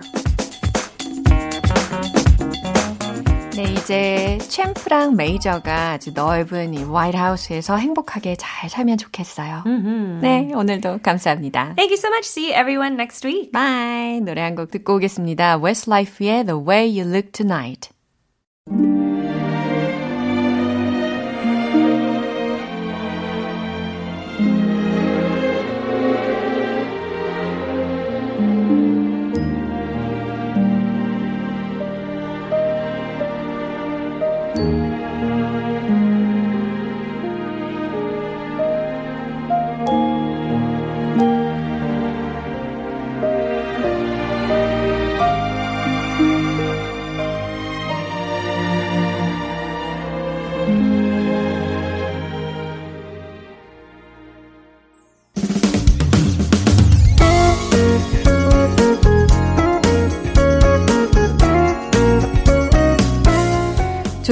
네, 3.56 3.64
이제 3.72 4.38
챔프랑 4.40 5.16
메이저가 5.16 5.92
아주 5.92 6.12
넓은 6.14 6.74
이 6.74 6.84
화이트하우스에서 6.84 7.78
행복하게 7.78 8.36
잘 8.38 8.70
살면 8.70 8.98
좋겠어요. 8.98 9.64
네, 10.22 10.52
오늘도 10.54 11.00
감사합니다. 11.02 11.76
Thank 11.76 11.92
you 11.92 11.98
so 11.98 12.10
much. 12.10 12.28
See 12.28 12.50
everyone 12.52 12.96
next 12.96 13.26
week. 13.26 13.52
Bye. 13.52 14.20
노래 14.20 14.42
한 14.42 14.56
곡 14.56 14.72
듣고 14.72 14.96
오겠습니다. 14.96 15.60
Westlife의 15.64 16.46
The 16.46 16.60
Way 16.60 17.00
You 17.00 17.10
Look 17.10 17.32
Tonight. 17.32 17.95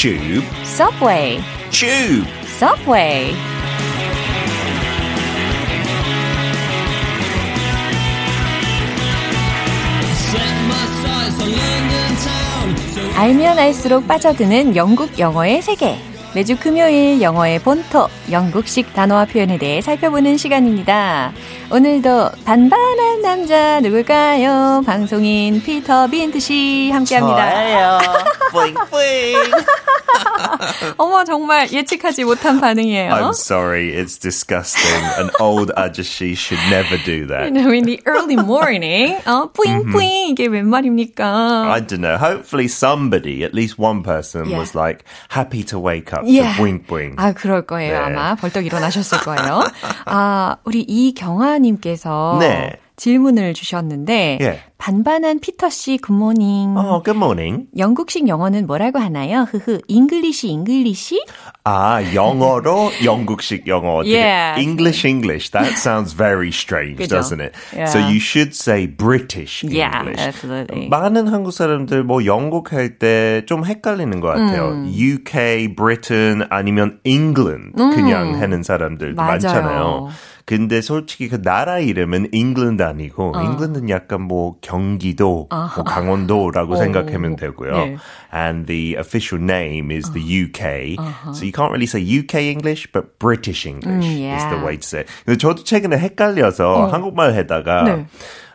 Tube, 0.00 0.46
Subway, 0.62 1.40
tube. 1.72 2.24
Subway. 2.46 3.34
알면 13.16 13.58
알수록 13.58 14.06
빠져드는 14.06 14.76
영국 14.76 15.18
영어의 15.18 15.62
세계. 15.62 15.98
매주 16.32 16.56
금요일 16.56 17.20
영어의 17.20 17.58
본토, 17.58 18.06
영국식 18.30 18.94
단어와 18.94 19.24
표현에 19.24 19.58
대해 19.58 19.80
살펴보는 19.80 20.36
시간입니다. 20.36 21.32
오늘도 21.72 22.30
반반한 22.44 23.22
남자 23.22 23.80
누굴까요? 23.80 24.82
방송인 24.86 25.60
피터 25.60 26.06
빈트 26.06 26.38
씨 26.38 26.90
함께합니다. 26.92 27.50
저예요. 27.50 27.98
뿌잉뿌잉. 28.52 29.38
어머 30.96 31.24
정말 31.24 31.70
예측하지 31.72 32.24
못한 32.24 32.60
반응이에요. 32.60 33.12
I'm 33.12 33.30
sorry, 33.34 33.92
it's 33.94 34.18
disgusting. 34.18 35.04
An 35.18 35.30
old 35.40 35.72
ajashi 35.76 36.32
should 36.36 36.60
never 36.70 36.96
do 37.04 37.12
You 37.22 37.26
that. 37.28 37.52
know, 37.52 37.70
in 37.72 37.84
the 37.84 38.00
early 38.06 38.36
morning, 38.36 39.16
어, 39.26 39.50
뿌잉 39.52 39.90
뿌잉 39.90 40.28
이게 40.30 40.46
웬 40.46 40.66
말입니까? 40.68 41.72
I 41.72 41.80
don't 41.80 42.00
know. 42.00 42.16
Hopefully, 42.16 42.68
somebody, 42.68 43.44
at 43.44 43.54
least 43.54 43.78
one 43.78 44.02
person, 44.02 44.46
Yeah. 44.48 44.58
was 44.58 44.74
like 44.74 45.04
happy 45.28 45.62
to 45.64 45.78
wake 45.78 46.12
up 46.12 46.22
Yeah. 46.24 46.54
to 46.56 46.62
boing 46.62 46.80
boing. 46.86 47.14
아, 47.16 47.32
그럴 47.32 47.62
거예요. 47.66 47.92
네. 47.92 47.98
아마 47.98 48.34
벌떡 48.36 48.64
일어나셨을 48.66 49.18
거예요. 49.20 49.64
아, 50.06 50.56
우리 50.64 50.80
이경아님께서 50.82 52.36
네. 52.40 52.76
질문을 52.98 53.54
주셨는데 53.54 54.38
예. 54.42 54.60
반반한 54.76 55.40
피터 55.40 55.70
씨 55.70 55.98
굿모닝. 55.98 56.76
Oh, 56.76 57.02
good 57.02 57.16
morning. 57.16 57.66
영국식 57.76 58.28
영어는 58.28 58.66
뭐라고 58.66 58.98
하나요? 58.98 59.46
흐흐. 59.50 59.80
잉글리시 59.88 60.48
잉글리시? 60.48 61.24
Ah, 61.64 62.02
영어로 62.14 62.90
영국식 63.04 63.66
영어. 63.66 64.02
Yeah. 64.04 64.60
English 64.60 65.04
English. 65.06 65.50
That 65.50 65.74
sounds 65.78 66.12
very 66.14 66.50
strange, 66.50 67.08
doesn't 67.08 67.40
it? 67.40 67.54
Yeah. 67.74 67.86
So 67.86 67.98
you 67.98 68.20
should 68.20 68.54
say 68.54 68.86
British 68.86 69.64
Yeah, 69.64 69.98
English. 69.98 70.20
absolutely. 70.20 70.88
많은 70.90 71.26
한국 71.28 71.52
사람들 71.52 72.04
뭐 72.04 72.24
영국 72.24 72.72
할 72.72 72.98
때 72.98 73.42
좀 73.46 73.64
헷갈리는 73.64 74.20
것 74.20 74.28
같아요. 74.28 74.70
음. 74.74 74.86
UK, 74.90 75.74
Britain 75.76 76.42
아니면 76.50 76.98
England 77.04 77.72
그냥 77.76 78.40
하는 78.40 78.62
사람들도 78.62 79.14
음. 79.14 79.16
맞아요. 79.16 79.30
많잖아요. 79.38 80.08
근데 80.48 80.80
솔직히 80.80 81.28
그 81.28 81.42
나라 81.42 81.78
이름은 81.78 82.30
잉글랜드 82.32 82.82
아니고 82.82 83.36
어. 83.36 83.42
잉글랜드는 83.42 83.90
약간 83.90 84.22
뭐 84.22 84.56
경기도, 84.62 85.46
뭐 85.50 85.84
강원도라고 85.84 86.72
오. 86.72 86.76
생각하면 86.76 87.36
되고요. 87.36 87.72
네. 87.72 87.96
And 88.32 88.66
the 88.66 88.96
official 88.96 89.44
name 89.44 89.90
is 89.94 90.10
the 90.12 90.24
UK. 90.24 90.96
Uh-huh. 90.98 91.34
So 91.34 91.44
you 91.44 91.52
can't 91.52 91.68
really 91.68 91.84
say 91.84 92.00
UK 92.00 92.48
English, 92.48 92.88
but 92.94 93.18
British 93.18 93.66
English 93.66 94.06
is 94.06 94.44
the 94.48 94.56
yeah. 94.56 94.64
way 94.64 94.78
to 94.78 94.86
say. 94.86 95.04
근데 95.26 95.36
저도 95.36 95.64
최근에 95.64 95.98
헷갈려서 95.98 96.86
한국말 96.86 97.36
하다가 97.36 97.82
네. 97.84 98.06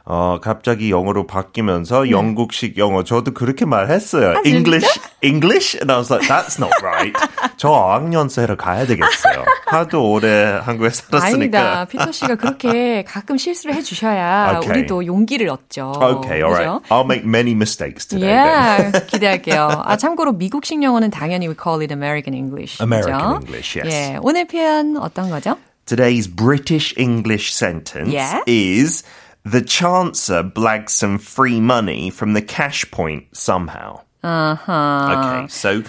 어, 0.06 0.38
갑자기 0.42 0.92
영어로 0.92 1.28
바뀌면서 1.28 2.10
영국식 2.10 2.78
영어 2.78 3.04
저도 3.06 3.34
그렇게 3.34 3.64
말했어요. 3.64 4.32
아? 4.38 4.42
English, 4.46 5.00
English? 5.24 5.78
And 5.80 5.90
I 5.92 5.98
was 5.98 6.12
like, 6.12 6.28
that's 6.28 6.60
not 6.60 6.74
right. 6.84 7.14
저 7.56 7.70
어학연수회를 7.70 8.58
가야 8.58 8.86
되겠어요. 8.86 9.46
하도 9.68 10.12
오래 10.12 10.60
한국에 10.62 10.88
아니다. 10.88 11.20
살았으니까. 11.20 11.86
피터 11.86 12.12
씨가 12.12 12.36
그렇게 12.36 13.04
가끔 13.08 13.38
실수를 13.38 13.76
해주셔야 13.76 14.58
Okay. 14.58 14.70
우리도 14.82 15.06
용기를 15.06 15.48
얻죠. 15.50 15.94
Okay, 15.96 16.42
all 16.44 16.52
right. 16.54 16.68
그죠? 16.68 16.82
I'll 16.94 17.06
make 17.06 17.24
many 17.26 17.54
mistakes 17.54 18.06
today. 18.06 18.30
Yeah, 18.30 18.92
기대할게요. 19.08 19.84
아, 19.86 19.96
참고로 19.96 20.34
미국식 20.34 20.84
영어는 20.84 21.12
당연히 21.12 21.48
we 21.48 21.56
call 21.56 21.80
it 21.82 21.94
American 21.94 22.34
English. 22.36 22.82
American 22.84 23.40
그죠? 23.40 23.40
English, 23.40 23.80
yes. 23.80 23.90
예, 23.96 24.20
오늘 24.22 24.46
표현 24.48 24.98
어떤 24.98 25.30
거죠? 25.30 25.56
Today's 25.86 26.28
British 26.28 26.94
English 26.98 27.52
sentence 27.54 28.12
Yeah. 28.14 28.44
is 28.48 29.04
the 29.45 29.61
chancer 29.63 30.43
blagged 30.53 30.91
some 30.91 31.19
free 31.19 31.61
money 31.61 32.11
from 32.11 32.35
the 32.35 32.43
cash 32.43 32.85
point 32.91 33.25
somehow. 33.33 34.01
Uh-huh. 34.23 35.43
Okay, 35.43 35.49
so 35.49 35.83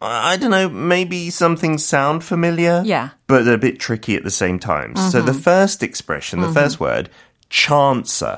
I 0.00 0.36
don't 0.36 0.50
know, 0.50 0.68
maybe 0.68 1.30
some 1.30 1.56
things 1.56 1.84
sound 1.84 2.22
familiar, 2.22 2.82
Yeah. 2.84 3.10
but 3.26 3.44
they're 3.44 3.54
a 3.54 3.58
bit 3.58 3.80
tricky 3.80 4.14
at 4.16 4.22
the 4.24 4.30
same 4.30 4.58
time. 4.58 4.94
So 4.96 5.20
the 5.20 5.34
first 5.34 5.82
expression, 5.82 6.40
the 6.40 6.52
first 6.52 6.78
word, 6.80 7.10
chancer. 7.50 8.36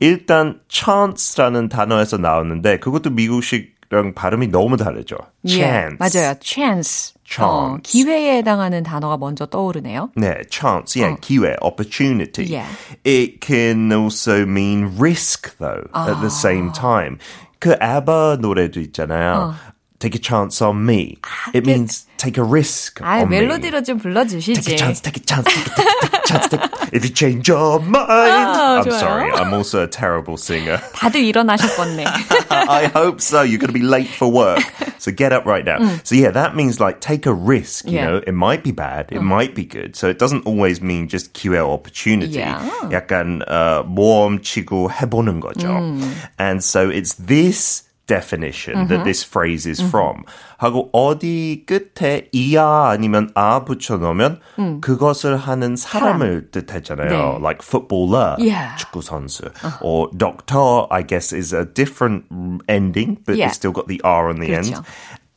일단 0.00 0.60
chance라는 0.68 1.68
단어에서 1.68 2.16
나오는데 2.18 2.78
그것도 2.80 3.10
미국식랑 3.10 4.14
발음이 4.14 4.48
너무 4.48 4.76
다르죠. 4.76 5.16
예, 5.46 5.56
chance. 5.56 5.96
맞아요. 5.98 6.34
chance. 6.40 7.13
어, 7.39 7.77
Chance. 7.77 7.81
기회에 7.83 8.37
해당하는 8.37 8.83
단어가 8.83 9.17
먼저 9.17 9.45
떠오르네요. 9.45 10.11
네, 10.15 10.41
chance, 10.49 10.95
yeah, 11.01 11.19
기회, 11.19 11.55
opportunity. 11.61 12.45
Yeah. 12.45 12.67
It 13.03 13.41
can 13.41 13.91
also 13.91 14.45
mean 14.45 14.95
risk, 14.97 15.57
though, 15.57 15.87
at 15.93 16.21
the 16.21 16.29
same 16.29 16.71
time. 16.71 17.17
그 17.59 17.75
ABBA 17.81 18.37
노래도 18.41 18.79
있잖아요. 18.79 19.55
Take 20.00 20.14
a 20.14 20.18
chance 20.18 20.62
on 20.62 20.86
me. 20.86 21.18
it 21.52 21.66
means 21.66 22.06
take 22.16 22.38
a 22.38 22.42
risk 22.42 23.02
아, 23.02 23.20
on 23.20 23.28
me. 23.28 23.36
멜로디로 23.36 23.82
좀 23.84 23.98
불러주시지. 23.98 24.54
Take 24.64 24.72
a 24.72 24.78
chance, 24.78 24.98
take 25.02 25.18
a 25.18 25.20
chance, 25.20 25.44
take 25.44 25.60
a, 25.60 25.70
take 25.76 25.84
a, 25.84 26.00
take 26.00 26.14
a 26.14 26.26
chance. 26.26 26.48
Take 26.48 26.62
a, 26.64 26.88
if 26.96 27.04
you 27.04 27.10
change 27.12 27.48
your 27.48 27.80
mind. 27.80 28.08
아, 28.08 28.80
I'm 28.80 28.84
좋아요. 28.88 28.98
sorry, 28.98 29.30
I'm 29.32 29.52
also 29.52 29.82
a 29.82 29.86
terrible 29.86 30.38
singer. 30.38 30.78
다들 30.96 31.20
일어나셨겠네. 31.28 32.04
I 32.48 32.86
hope 32.86 33.20
so. 33.20 33.42
You're 33.42 33.58
going 33.60 33.68
to 33.68 33.78
be 33.78 33.84
late 33.84 34.08
for 34.08 34.26
work. 34.32 34.64
So 34.96 35.12
get 35.12 35.32
up 35.34 35.44
right 35.44 35.66
now. 35.66 35.76
So 36.04 36.14
yeah, 36.16 36.30
that 36.30 36.56
means 36.56 36.80
like 36.80 37.00
take 37.04 37.26
a 37.26 37.34
risk, 37.34 37.84
you 37.84 37.98
Yeah. 38.00 38.06
know. 38.06 38.16
It 38.26 38.32
might 38.32 38.64
be 38.64 38.72
bad, 38.72 39.12
it 39.12 39.20
might 39.20 39.54
be 39.54 39.66
good. 39.66 39.96
So 39.96 40.08
it 40.08 40.18
doesn't 40.18 40.46
always 40.46 40.80
mean 40.80 41.08
just 41.08 41.34
QL 41.34 41.68
opportunity. 41.68 42.40
Yeah. 42.40 42.64
약간 42.88 43.42
uh, 43.46 43.82
모험 43.84 44.40
치고 44.40 44.88
해보는 44.90 45.40
거죠. 45.44 45.68
And 46.38 46.64
so 46.64 46.88
it's 46.88 47.14
this 47.20 47.82
definition 48.06 48.88
that 48.88 49.04
this 49.04 49.22
phrase 49.22 49.66
is 49.70 49.80
from. 49.80 50.24
하고 50.58 50.90
어디 50.92 51.64
끝에 51.64 52.28
이야 52.32 52.90
아니면 52.90 53.30
아 53.36 53.64
붙여 53.64 53.98
넣으면 53.98 54.40
그것을 54.80 55.36
하는 55.36 55.76
사람을 55.76 56.50
뜻하잖아요. 56.50 57.08
네. 57.08 57.38
Like 57.40 57.62
footballer, 57.62 58.34
Yeah. 58.38 58.74
축구 58.76 59.00
선수. 59.02 59.52
Or 59.80 60.08
doctor, 60.16 60.86
I 60.90 61.02
guess, 61.06 61.32
is 61.32 61.54
a 61.54 61.64
different 61.64 62.24
ending, 62.68 63.18
but 63.24 63.36
Yeah. 63.38 63.46
it's 63.46 63.56
still 63.56 63.72
got 63.72 63.86
the 63.86 64.00
R 64.02 64.28
on 64.28 64.40
the 64.40 64.48
그렇죠. 64.48 64.82
end. 64.82 64.86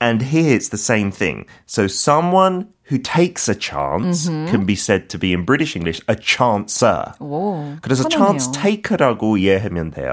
And 0.02 0.22
here 0.24 0.56
it's 0.58 0.70
the 0.70 0.82
same 0.82 1.12
thing. 1.12 1.46
So 1.68 1.86
someone 1.88 2.74
who 2.91 2.99
takes 2.99 3.49
a 3.49 3.55
chance 3.55 4.29
can 4.49 4.65
be 4.65 4.75
said 4.75 5.09
to 5.09 5.19
be 5.19 5.33
in 5.33 5.45
British 5.45 5.77
English 5.77 6.01
a 6.09 6.17
chancer. 6.17 7.13
오, 7.21 7.77
그래서 7.83 8.09
편하네요. 8.09 8.39
chance 8.39 8.53
taker라고 8.53 9.37
이해하면 9.37 9.91
돼요. 9.91 10.13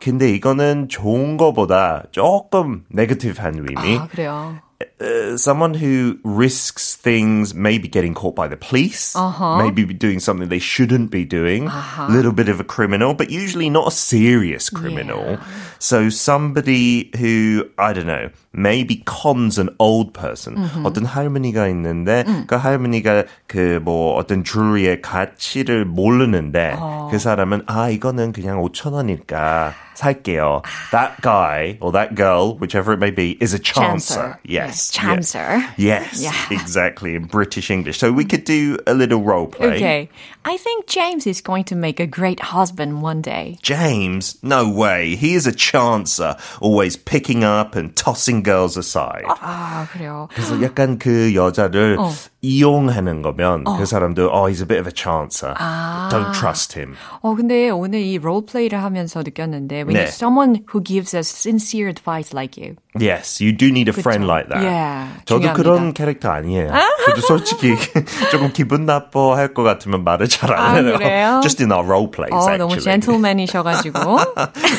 근데 0.00 0.30
이거는 0.30 0.88
좋은 0.88 1.36
거보다 1.36 2.04
조금 2.10 2.84
네거티브한 2.90 3.54
의미. 3.54 3.96
아, 3.96 4.06
그래요. 4.08 4.58
uh, 4.99 5.37
someone 5.37 5.73
who 5.73 6.17
risks 6.23 6.95
things 6.95 7.53
maybe 7.53 7.87
getting 7.87 8.13
caught 8.13 8.35
by 8.35 8.47
the 8.47 8.57
police, 8.57 9.15
maybe 9.57 9.85
doing 9.93 10.19
something 10.19 10.49
they 10.49 10.59
shouldn't 10.59 11.09
be 11.11 11.25
doing, 11.25 11.67
a 11.67 12.07
little 12.09 12.31
bit 12.31 12.49
of 12.49 12.59
a 12.59 12.63
criminal, 12.63 13.13
but 13.13 13.29
usually 13.29 13.69
not 13.69 13.87
a 13.87 13.91
serious 13.91 14.69
criminal. 14.69 15.37
So 15.79 16.09
somebody 16.09 17.09
who, 17.17 17.65
I 17.77 17.93
don't 17.93 18.05
know, 18.07 18.29
maybe 18.53 19.01
cons 19.05 19.57
an 19.57 19.69
old 19.79 20.13
person. 20.13 20.57
어떤 20.83 21.05
할머니가 21.05 21.67
있는데 21.69 22.25
그 22.47 22.55
할머니가 22.55 23.25
그 23.47 23.79
뭐 23.81 24.15
어떤 24.17 24.43
줄리의 24.43 25.01
가치를 25.01 25.85
모르는데 25.85 26.75
그 27.09 27.17
사람은 27.17 27.63
아 27.67 27.89
이거는 27.89 28.31
그냥 28.33 28.61
5천 28.61 28.93
원일까 28.93 29.73
살게요. 29.95 30.63
That 30.91 31.21
guy 31.21 31.77
or 31.81 31.91
that 31.91 32.15
girl, 32.15 32.57
whichever 32.57 32.93
it 32.93 32.99
may 32.99 33.11
be, 33.11 33.37
is 33.39 33.53
a 33.53 33.59
chancer. 33.59 33.91
Chancer. 33.91 34.37
Yes. 34.43 34.71
Yes, 34.71 34.91
chancer. 34.91 35.63
Yes, 35.77 36.21
Yeah. 36.21 36.33
exactly, 36.49 37.15
in 37.15 37.25
British 37.25 37.69
English. 37.69 37.99
So 37.99 38.11
we 38.11 38.25
could 38.25 38.43
do 38.45 38.77
a 38.87 38.93
little 38.93 39.21
role 39.21 39.47
play. 39.47 39.75
Okay. 39.77 40.09
I 40.43 40.57
think 40.57 40.87
James 40.87 41.27
is 41.27 41.41
going 41.41 41.65
to 41.65 41.75
make 41.75 41.99
a 41.99 42.07
great 42.07 42.39
husband 42.39 43.03
one 43.03 43.21
day. 43.21 43.57
James, 43.61 44.37
no 44.41 44.67
way. 44.67 45.15
He 45.15 45.35
is 45.35 45.45
a 45.45 45.51
chancer, 45.51 46.35
always 46.59 46.97
picking 46.97 47.43
up 47.43 47.75
and 47.75 47.95
tossing 47.95 48.41
girls 48.41 48.75
aside. 48.77 49.25
아, 49.27 49.87
그래요. 49.91 50.29
그래서 50.33 50.59
약간 50.63 50.97
그 50.97 51.35
여자를 51.35 51.97
어. 51.99 52.09
이용하는 52.41 53.21
거면 53.21 53.65
그 53.65 53.85
사람도 53.85 54.31
oh, 54.33 54.47
he's 54.49 54.61
a 54.61 54.65
bit 54.65 54.79
of 54.79 54.87
a 54.87 54.91
chancer. 54.91 55.53
아. 55.59 56.09
Don't 56.09 56.33
trust 56.33 56.73
him. 56.73 56.95
어, 57.21 57.35
근데 57.35 57.69
오늘 57.69 57.99
이 58.01 58.17
롤플레이를 58.17 58.81
하면서 58.81 59.21
느꼈는데 59.21 59.83
we 59.85 59.93
네. 59.93 60.05
need 60.05 60.09
someone 60.09 60.63
who 60.71 60.81
gives 60.81 61.13
us 61.13 61.27
sincere 61.27 61.87
advice 61.89 62.33
like 62.33 62.57
you. 62.57 62.75
Yes, 62.99 63.39
you 63.39 63.51
do 63.53 63.71
need 63.71 63.87
a 63.87 63.93
friend 63.93 64.23
그쵸. 64.23 64.27
like 64.27 64.49
that. 64.49 64.63
Yeah, 64.63 65.07
저도 65.25 65.41
중요합니다. 65.41 65.53
그런 65.55 65.93
캐릭터 65.93 66.29
아니에요. 66.31 66.71
저도 67.07 67.21
솔직히 67.21 67.75
조금 68.31 68.51
기분 68.51 68.85
나빠할 68.85 69.53
것 69.53 69.63
같으면 69.63 70.03
말을 70.03 70.27
잘 70.27 70.51
아, 70.53 70.75
안 70.75 70.85
해요. 70.85 70.97
그래요? 70.97 71.39
Just 71.41 71.61
in 71.61 71.71
our 71.71 71.85
role 71.85 72.07
plays, 72.07 72.31
어, 72.33 72.37
actually. 72.49 72.57
너무 72.59 72.79
젠틀맨이셔가지고. 72.81 74.17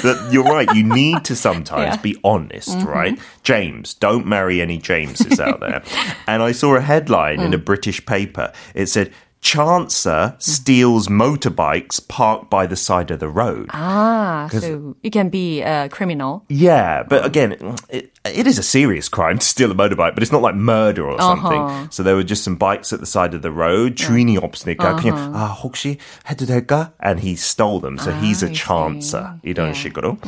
But 0.02 0.16
you're 0.30 0.44
right. 0.44 0.68
You 0.74 0.84
need 0.84 1.24
to 1.24 1.34
sometimes 1.34 1.82
Yeah. 1.82 1.96
Mm-hmm. 1.96 2.02
be 2.02 2.16
honest, 2.24 2.76
right? 2.86 3.18
James, 3.44 3.94
don't 3.94 4.26
marry 4.26 4.60
any 4.60 4.78
Jameses 4.78 5.40
out 5.40 5.60
there. 5.60 5.82
and 6.26 6.42
I 6.42 6.52
saw 6.52 6.76
a 6.76 6.80
headline 6.80 7.38
Mm. 7.38 7.46
in 7.46 7.54
a 7.54 7.58
British 7.58 8.04
paper. 8.04 8.52
It 8.74 8.86
said, 8.88 9.10
Chancer 9.46 10.40
steals 10.40 11.08
motorbikes 11.08 11.98
parked 12.06 12.48
by 12.48 12.64
the 12.64 12.76
side 12.76 13.10
of 13.10 13.18
the 13.18 13.28
road. 13.28 13.66
Ah, 13.72 14.46
so 14.52 14.94
it 15.02 15.10
can 15.10 15.30
be 15.30 15.60
a 15.62 15.88
criminal. 15.88 16.44
Yeah, 16.48 17.02
but 17.02 17.26
again, 17.26 17.56
it, 17.90 18.12
it 18.24 18.46
is 18.46 18.56
a 18.58 18.62
serious 18.62 19.08
crime 19.08 19.38
to 19.38 19.44
steal 19.44 19.72
a 19.72 19.74
motorbike, 19.74 20.14
but 20.14 20.22
it's 20.22 20.30
not 20.30 20.42
like 20.42 20.54
murder 20.54 21.02
or 21.10 21.20
something. 21.20 21.60
Uh-huh. 21.60 21.86
So 21.90 22.04
there 22.04 22.14
were 22.14 22.22
just 22.22 22.44
some 22.44 22.54
bikes 22.54 22.92
at 22.92 23.00
the 23.00 23.06
side 23.06 23.34
of 23.34 23.42
the 23.42 23.50
road. 23.50 23.96
주인이 23.96 24.38
없으니까 24.38 24.94
그냥 24.94 25.34
아 25.34 25.46
혹시 25.48 25.98
해도 26.30 26.46
될까? 26.46 26.92
And 27.00 27.18
he 27.18 27.34
stole 27.34 27.80
them. 27.80 27.98
So 27.98 28.12
he's 28.12 28.44
a 28.44 28.46
Uh-huh. 28.46 28.86
I 28.86 29.00
see. 29.00 29.10
chancer. 29.10 29.40
이런 29.42 29.74
Yeah. 29.74 29.90
식으로. 29.90 30.18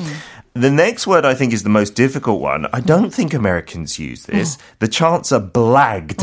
The 0.58 0.70
next 0.70 1.06
word 1.06 1.24
I 1.26 1.34
think 1.34 1.52
is 1.52 1.62
the 1.64 1.68
most 1.68 1.94
difficult 1.94 2.40
one. 2.40 2.66
I 2.72 2.78
don't 2.80 3.10
think 3.12 3.34
Americans 3.34 3.98
use 3.98 4.26
this. 4.26 4.56
The 4.78 4.86
chancer 4.86 5.40
blagged 5.42 6.22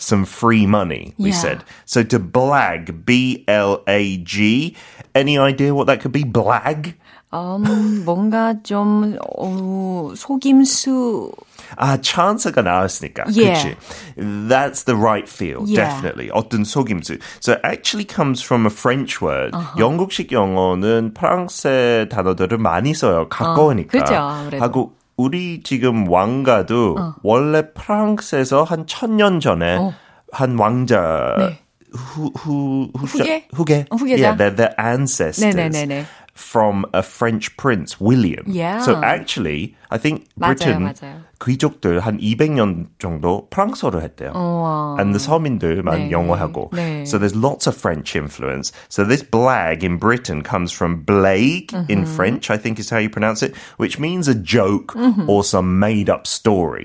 some 0.00 0.24
free 0.24 0.66
money, 0.66 1.14
we 1.18 1.30
Uh-huh. 1.30 1.34
Yeah. 1.34 1.42
said. 1.42 1.58
So 1.84 2.02
to 2.04 2.18
blag, 2.20 3.04
B 3.04 3.42
L 3.48 3.82
A 3.88 4.18
G. 4.18 4.76
Any 5.14 5.38
idea 5.38 5.74
what 5.74 5.86
that 5.86 6.00
could 6.00 6.12
be? 6.12 6.22
Blag? 6.24 6.94
음, 7.34 8.04
뭔가 8.04 8.54
좀 8.62 9.18
어, 9.38 10.14
속임수. 10.14 11.32
아, 11.77 11.97
chance가 12.01 12.61
나왔으니까. 12.61 13.25
Yeah. 13.29 13.53
그치? 13.53 13.75
That's 14.17 14.83
the 14.83 14.95
right 14.95 15.27
field, 15.29 15.69
Yeah. 15.69 15.85
definitely. 15.89 16.29
어떤 16.31 16.63
속임수. 16.63 17.19
So 17.39 17.53
it 17.53 17.61
actually 17.63 18.05
comes 18.05 18.41
from 18.41 18.65
a 18.65 18.69
French 18.71 19.21
word. 19.21 19.53
Uh-huh. 19.53 19.77
영국식 19.77 20.31
영어는 20.31 21.13
프랑스 21.13 22.07
단어들을 22.09 22.57
많이 22.57 22.93
써요. 22.93 23.27
가까우니까. 23.29 23.91
그죠, 23.99 24.15
아무래도. 24.15 24.63
하고 24.63 24.93
우리 25.17 25.61
지금 25.63 26.07
왕가도 26.09 26.95
원래 27.23 27.71
프랑스에서 27.73 28.63
한 28.63 28.87
천년 28.87 29.39
전에 29.39 29.77
한 30.31 30.57
왕자 30.57 31.35
네. 31.37 31.59
후, 31.91 32.31
후, 32.35 32.89
후, 32.95 33.05
후계? 33.05 33.47
후계? 33.53 33.85
어, 33.89 33.95
후계자. 33.95 34.21
Yeah, 34.21 34.37
they're 34.37 34.55
the 34.55 34.69
ancestors 34.79 35.41
네네네네. 35.55 36.05
from 36.38 36.84
a 36.92 37.00
French 37.00 37.56
prince, 37.56 38.00
William. 38.00 38.44
Yeah. 38.48 38.80
So 38.82 39.00
actually, 39.02 39.76
I 39.90 39.98
think 39.98 40.26
맞아요, 40.34 40.46
Britain 40.46 40.82
맞아요. 40.82 41.22
귀족들 41.38 42.00
한 42.00 42.18
200년 42.18 42.88
정도 42.98 43.48
프랑스어를 43.50 44.02
했대요. 44.02 44.32
And 44.98 45.14
the 45.14 45.20
서민들만 45.20 46.08
네. 46.08 46.10
영어하고. 46.10 46.70
네. 46.72 47.06
So 47.06 47.18
there's 47.18 47.36
lots 47.36 47.68
of 47.68 47.76
French 47.76 48.16
influence. 48.16 48.72
So 48.88 49.04
this 49.04 49.22
blag 49.22 49.84
in 49.84 49.98
Britain 49.98 50.42
comes 50.42 50.72
from 50.72 51.04
blague 51.04 51.72
in 51.88 52.04
French, 52.04 52.50
I 52.50 52.56
think 52.56 52.80
is 52.80 52.90
how 52.90 52.98
you 52.98 53.10
pronounce 53.10 53.42
it, 53.42 53.54
which 53.76 54.00
means 54.00 54.26
a 54.26 54.34
joke 54.34 54.96
or 55.28 55.44
some 55.44 55.78
made 55.78 56.10
up 56.10 56.26
story. 56.26 56.84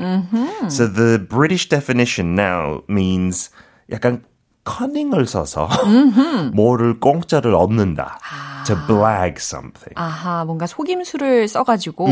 So 0.68 0.86
the 0.86 1.18
British 1.18 1.70
definition 1.70 2.36
now 2.36 2.84
means 2.88 3.50
약간 3.90 4.22
커닝을 4.65 5.27
써서 5.27 5.69
뭐를 6.55 6.99
공짜를 7.01 7.55
얻는다. 7.55 8.19
To 8.67 8.77
blag 8.87 9.35
something. 9.37 9.93
아하, 9.95 10.45
뭔가 10.47 10.67
속임수를 10.67 11.49
써가지고 11.49 12.09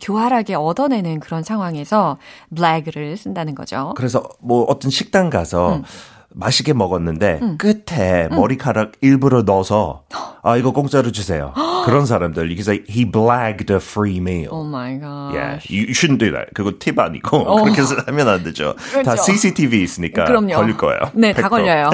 교활하게 0.00 0.54
얻어내는 0.54 1.18
그런 1.18 1.42
상황에서 1.42 2.16
블랙을 2.54 3.16
쓴다는 3.16 3.56
거죠. 3.56 3.92
그래서 3.96 4.22
뭐 4.38 4.62
어떤 4.68 4.90
식당 4.92 5.30
가서 5.30 5.76
음. 5.76 5.82
맛있게 6.38 6.72
먹었는데 6.74 7.40
끝에 7.58 8.28
머리카락 8.28 8.92
일부러 9.00 9.42
넣어서 9.42 10.04
아 10.42 10.56
이거 10.56 10.70
공짜로 10.72 11.10
주세요. 11.10 11.52
그런 11.86 12.04
사람들 12.06 12.48
can 12.48 12.60
say 12.60 12.84
he 12.88 13.04
blagged 13.10 13.70
a 13.70 13.76
free 13.78 14.18
meal. 14.18 14.48
Oh 14.52 14.64
my 14.66 14.98
god. 15.00 15.34
Yeah, 15.34 15.58
you, 15.68 15.86
shouldn't 15.94 16.18
do 16.18 16.30
that. 16.32 16.52
그거 16.54 16.72
팁 16.78 16.98
아니고 16.98 17.62
그렇게 17.64 17.80
하면 18.06 18.28
안 18.28 18.42
되죠. 18.44 18.74
다 18.76 19.00
그렇죠. 19.02 19.22
CCTV 19.22 19.82
있으니까 19.82 20.24
그럼요. 20.26 20.54
걸릴 20.54 20.76
거예요. 20.76 21.00
네, 21.14 21.32
다 21.32 21.48
100%. 21.48 21.50
걸려요. 21.50 21.90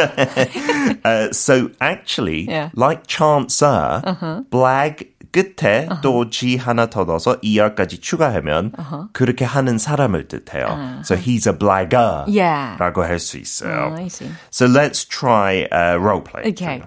uh, 1.04 1.28
so 1.32 1.68
actually, 1.80 2.46
Yeah. 2.48 2.70
like 2.76 3.06
chancer, 3.06 4.02
blag 4.50 5.06
끝에 5.32 5.88
또 6.02 6.28
G 6.30 6.56
하나 6.56 6.86
더 6.86 7.04
넣어서 7.04 7.38
er까지 7.42 8.00
추가하면 8.00 8.72
그렇게 9.12 9.44
하는 9.44 9.78
사람을 9.78 10.28
뜻해요. 10.28 11.00
So 11.04 11.16
he's 11.16 11.46
a 11.46 11.58
blagger. 11.58 12.24
Yeah. 12.28 12.76
라고 12.78 13.02
할 13.02 13.18
수 13.18 13.38
있어요. 13.38 13.92
Oh, 13.92 13.96
I 13.96 14.06
see. 14.08 14.30
So 14.50 14.66
let's 14.66 15.04
try 15.04 15.66
a 15.72 15.98
role 15.98 16.20
play. 16.20 16.52
Okay. 16.52 16.82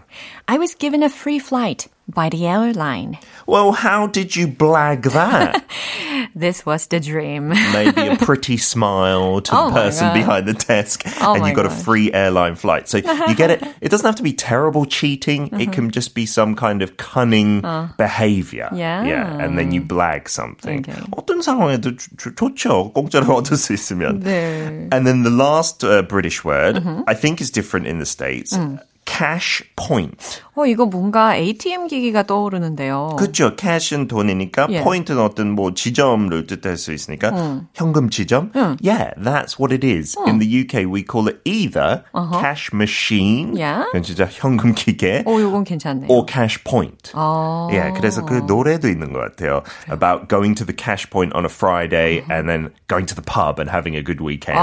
I 0.48 0.58
was 0.58 0.74
given 0.74 1.02
a 1.02 1.08
free 1.10 1.38
flight 1.38 1.86
by 2.10 2.28
the 2.28 2.46
airline. 2.46 3.18
Well, 3.46 3.70
how 3.70 4.08
did 4.08 4.34
you 4.34 4.48
blag 4.48 5.12
that? 5.14 5.62
This 6.34 6.66
was 6.66 6.86
the 6.88 6.98
dream. 6.98 7.50
Maybe 7.72 8.08
a 8.08 8.16
pretty 8.16 8.56
smile 8.56 9.40
to 9.42 9.50
Oh 9.54 9.68
the 9.68 9.74
my 9.74 9.80
person 9.86 10.08
God. 10.08 10.14
behind 10.14 10.48
the 10.48 10.54
desk, 10.54 11.02
Oh 11.22 11.34
and 11.34 11.42
my 11.42 11.50
you 11.50 11.54
got 11.54 11.66
a 11.66 11.68
gosh. 11.70 11.82
free 11.82 12.12
airline 12.12 12.56
flight. 12.56 12.88
So 12.88 12.98
you 12.98 13.34
get 13.34 13.50
it. 13.50 13.62
It 13.80 13.90
doesn't 13.90 14.06
have 14.06 14.16
to 14.16 14.24
be 14.26 14.32
terrible 14.32 14.86
cheating. 14.86 15.50
Mm-hmm. 15.50 15.60
It 15.60 15.72
can 15.72 15.90
just 15.90 16.14
be 16.14 16.26
some 16.26 16.56
kind 16.56 16.82
of 16.82 16.96
cunning 16.98 17.62
behavior. 17.96 18.68
Uh. 18.72 18.76
Yeah. 18.76 19.04
yeah, 19.04 19.38
and 19.38 19.56
then 19.58 19.70
you 19.70 19.80
blag 19.82 20.28
something. 20.28 20.80
Okay. 20.80 20.98
어떤 21.14 21.42
상황에도 21.42 21.94
좋- 21.96 22.10
좋- 22.18 22.34
좋죠. 22.34 22.92
공짜로 22.92 23.36
얻을 23.38 23.56
수 23.56 23.72
있으면. 23.72 24.20
네. 24.22 24.88
And 24.92 25.06
then 25.06 25.22
the 25.22 25.30
last 25.30 25.84
uh, 25.84 26.02
British 26.02 26.44
word, 26.44 26.76
Mm-hmm. 26.82 27.02
I 27.06 27.14
think 27.14 27.40
is 27.40 27.50
different 27.50 27.86
in 27.86 27.98
the 27.98 28.06
States. 28.06 28.52
Mm. 28.56 28.78
Cash 29.14 29.64
point. 29.76 30.40
어, 30.54 30.66
이거 30.66 30.84
뭔가 30.86 31.34
ATM 31.36 31.88
기기가 31.88 32.22
떠오르는데요. 32.22 33.16
그렇죠. 33.18 33.56
cash은 33.56 34.06
돈이니까 34.08 34.66
Yeah. 34.68 34.84
point은 34.84 35.18
어떤 35.18 35.50
뭐 35.52 35.72
지점을 35.74 36.46
뜻할 36.46 36.76
수 36.76 36.92
있으니까 36.92 37.64
현금 37.74 38.10
지점. 38.10 38.50
Yeah, 38.80 39.12
that's 39.18 39.58
what 39.58 39.72
it 39.72 39.84
is. 39.84 40.16
In 40.26 40.38
the 40.38 40.46
UK, 40.46 40.84
we 40.86 41.02
call 41.02 41.28
it 41.28 41.40
either 41.44 42.04
cash 42.40 42.70
machine, 42.72 43.56
Yeah. 43.56 43.84
그건 43.90 44.02
진짜 44.02 44.28
현금 44.30 44.74
기계, 44.74 45.24
어, 45.26 45.40
요건 45.40 45.64
괜찮네요. 45.64 46.06
or 46.08 46.24
cash 46.26 46.62
point. 46.62 47.10
어. 47.14 47.68
Yeah, 47.72 47.92
그래서 47.98 48.24
그 48.24 48.44
노래도 48.46 48.88
있는 48.88 49.12
것 49.12 49.20
같아요. 49.20 49.62
About 49.90 50.28
going 50.28 50.54
to 50.56 50.64
the 50.64 50.76
cash 50.76 51.08
point 51.10 51.34
on 51.34 51.44
a 51.44 51.50
Friday 51.50 52.22
and 52.30 52.48
then 52.48 52.70
going 52.86 53.06
to 53.06 53.14
the 53.16 53.24
pub 53.24 53.58
and 53.58 53.68
having 53.70 53.96
a 53.96 54.02
good 54.04 54.20
weekend. 54.20 54.60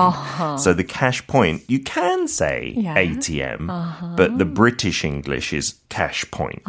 So 0.62 0.74
the 0.74 0.86
cash 0.88 1.26
point, 1.28 1.64
you 1.68 1.80
can 1.84 2.28
say 2.28 2.74
Yeah. 2.78 2.94
ATM, 2.96 3.68
but 4.16 4.38
the 4.42 4.46
British 4.46 5.06
English 5.06 5.54
is 5.54 5.76
cash 5.90 6.30
point. 6.32 6.62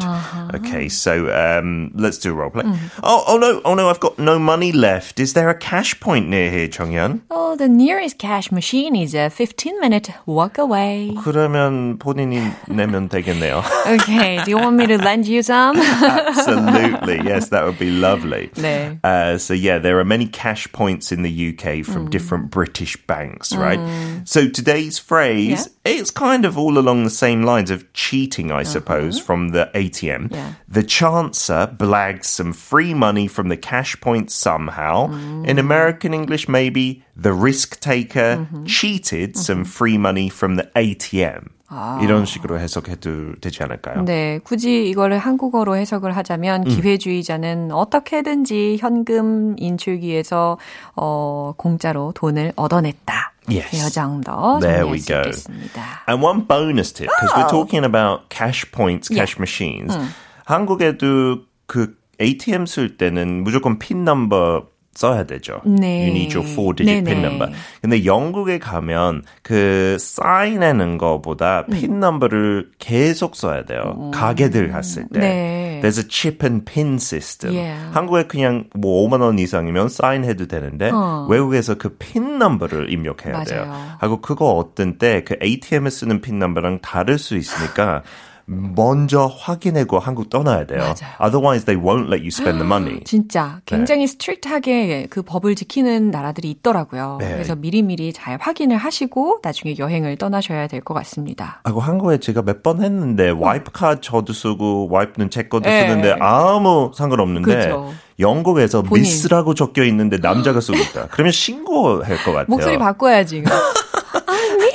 Okay, 0.54 0.88
so 0.88 1.33
um, 1.35 1.90
let's 1.94 2.18
do 2.18 2.31
a 2.31 2.35
role 2.35 2.50
play. 2.50 2.62
Oh, 3.02 3.24
oh 3.26 3.37
no, 3.38 3.61
oh 3.64 3.74
no, 3.74 3.88
I've 3.88 4.00
got 4.00 4.18
no 4.18 4.38
money 4.38 4.72
left. 4.72 5.18
Is 5.18 5.35
there 5.35 5.48
a 5.48 5.54
cash 5.54 5.98
point 6.00 6.28
near 6.28 6.50
here, 6.50 6.68
Chonghyun? 6.68 7.22
Oh, 7.31 7.57
the 7.57 7.68
nearest 7.68 8.18
cash 8.18 8.52
machine 8.52 8.94
is 8.94 9.14
a 9.14 9.31
15 9.31 9.81
minute 9.81 10.11
walk 10.26 10.59
away. 10.59 11.14
그러면 11.24 11.98
본인이 11.98 12.52
내면 12.68 13.09
되겠네요. 13.09 13.62
Okay, 13.87 14.42
do 14.44 14.50
you 14.50 14.59
want 14.59 14.76
me 14.76 14.87
to 14.87 14.98
lend 14.98 15.26
you 15.26 15.42
some? 15.42 15.76
Absolutely. 15.78 17.20
Yes, 17.24 17.48
that 17.50 17.64
would 17.64 17.78
be 17.78 17.90
lovely. 17.90 18.50
네. 18.54 18.98
Uh, 19.02 19.38
so, 19.38 19.54
yeah, 19.54 19.78
there 19.78 19.98
are 19.98 20.04
many 20.04 20.26
cash 20.26 20.70
points 20.72 21.11
in 21.12 21.22
the 21.22 21.31
UK 21.31 21.85
from 21.85 22.11
different 22.11 22.50
British 22.50 22.96
banks, 23.07 23.54
right? 23.54 23.81
So, 24.24 24.48
today's 24.48 24.98
phrase, 24.98 25.68
it's 25.85 26.11
kind 26.11 26.44
of 26.44 26.59
all 26.59 26.78
along 26.78 27.04
the 27.04 27.11
same 27.11 27.42
lines 27.62 27.70
of 27.70 27.92
cheating, 27.92 28.50
I 28.50 28.62
suppose, 28.62 29.18
from 29.18 29.50
the 29.50 29.70
ATM. 29.74 30.33
Yeah. 30.33 30.54
The 30.68 30.83
chancer 30.83 31.76
blagged 31.76 32.24
some 32.24 32.52
free 32.52 32.94
money 32.94 33.26
from 33.26 33.48
the 33.48 33.57
cash 33.57 34.00
point 34.00 34.31
somehow. 34.31 35.12
In 35.44 35.59
American 35.59 36.14
English, 36.14 36.48
maybe 36.48 37.04
the 37.16 37.33
risk 37.33 37.81
taker 37.81 38.46
cheated 38.64 39.37
some 39.37 39.64
free 39.64 39.98
money 39.98 40.28
from 40.28 40.57
the 40.57 40.70
ATM. 40.76 41.50
아. 41.70 41.98
이런 42.02 42.24
식으로 42.24 42.59
해석해도 42.59 43.35
되지 43.40 43.62
않을까요? 43.62 44.04
네, 44.04 44.40
굳이 44.42 44.88
이거를 44.88 45.18
한국어로 45.18 45.76
해석을 45.76 46.16
하자면 46.16 46.62
음. 46.62 46.68
기회주의자는 46.68 47.72
어떻게든지 47.72 48.78
현금 48.81 49.54
인출기에서 49.59 50.59
어, 50.96 51.52
공짜로 51.57 52.12
돈을 52.14 52.52
얻어냈다. 52.57 53.32
Yes. 53.48 53.72
정도 53.94 54.61
There 54.61 54.87
we 54.87 55.00
go. 55.00 55.22
있겠습니다. 55.24 56.04
And 56.07 56.22
one 56.22 56.46
bonus 56.46 56.92
tip, 56.92 57.09
because 57.09 57.33
we're 57.35 57.48
talking 57.48 57.85
about 57.85 58.28
cash 58.28 58.70
points, 58.70 59.09
cash 59.09 59.37
yeah. 59.37 59.40
machines. 59.40 59.96
음. 59.96 60.09
한국에도 60.44 61.44
그 61.66 61.96
ATM 62.20 62.66
쓸 62.66 62.96
때는 62.96 63.44
무조건 63.44 63.78
핀 63.78 64.04
넘버 64.04 64.66
써야 64.95 65.23
되죠. 65.25 65.62
네. 65.65 66.06
You 66.08 66.12
need 66.15 66.38
your 66.38 66.47
four-digit 66.53 67.03
pin 67.03 67.23
number. 67.25 67.51
근데 67.82 68.06
영국에 68.06 68.60
가면 68.60 69.23
그 69.41 69.97
사인하는 69.99 70.97
거보다 70.97 71.65
핀 71.65 71.99
넘버를 71.99 72.71
계속 72.79 73.36
써야 73.36 73.65
돼요. 73.65 73.95
음. 73.97 74.12
가게들 74.12 74.69
갔을 74.71 75.06
때. 75.12 75.19
네. 75.19 75.79
There's 75.84 75.97
a 75.97 76.08
chip 76.10 76.45
and 76.45 76.63
pin 76.65 76.95
system. 76.95 77.56
Yeah. 77.56 77.91
한국에 77.93 78.27
그냥 78.27 78.65
뭐 78.75 79.08
5만 79.08 79.21
원 79.21 79.39
이상이면 79.39 79.89
사인해도 79.89 80.47
되는데 80.47 80.91
어. 80.93 81.27
외국에서 81.29 81.75
그 81.75 81.97
핀 81.97 82.38
넘버를 82.38 82.91
입력해야 82.91 83.34
맞아요. 83.34 83.45
돼요. 83.45 83.73
하고 83.99 84.21
그거 84.21 84.51
어떤 84.53 84.97
때 84.97 85.23
그 85.25 85.36
ATM에 85.41 85.89
쓰는 85.89 86.21
핀 86.21 86.39
넘버랑 86.39 86.79
다를 86.82 87.17
수 87.17 87.36
있으니까 87.36 88.03
먼저 88.45 89.25
확인하고 89.25 89.99
한국 89.99 90.29
떠나야 90.29 90.65
돼요. 90.65 90.79
맞아요. 90.79 91.15
Otherwise 91.21 91.65
they 91.65 91.82
won't 91.82 92.08
let 92.08 92.19
you 92.21 92.27
spend 92.27 92.60
the 92.60 92.65
money. 92.65 93.01
진짜 93.06 93.62
굉장히 93.65 94.01
네. 94.01 94.08
strict하게 94.08 95.08
그 95.10 95.21
법을 95.21 95.56
지키는 95.56 96.12
나라들이 96.12 96.49
있더라고요. 96.51 97.17
네. 97.21 97.32
그래서 97.32 97.56
미리미리 97.56 98.12
잘 98.13 98.38
확인을 98.41 98.77
하시고 98.77 99.39
나중에 99.41 99.75
여행을 99.77 100.17
떠나셔야 100.17 100.67
될 100.67 100.82
것 100.84 100.93
같습니다. 100.93 101.62
하고 101.63 101.79
한국에 101.79 102.17
제가 102.19 102.41
몇 102.41 102.62
번 102.63 102.82
했는데 102.84 103.29
와이프 103.29 103.71
카드 103.71 104.01
저도 104.01 104.32
쓰고 104.34 104.88
와이프는 104.91 105.29
제 105.29 105.43
것도 105.43 105.63
네. 105.69 105.82
쓰는데 105.88 106.15
아무 106.19 106.91
상관없는데 106.95 107.51
그렇죠. 107.51 107.93
영국에서 108.19 108.82
본인. 108.84 109.03
미스라고 109.03 109.53
적혀 109.53 109.84
있는데 109.86 110.17
남자가 110.17 110.62
쓰고 110.62 110.77
있다. 110.77 111.08
그러면 111.12 111.32
신고할 111.32 112.17
것 112.17 112.32
같아요. 112.32 112.45
목소리 112.47 112.77
바꿔야지. 112.77 113.43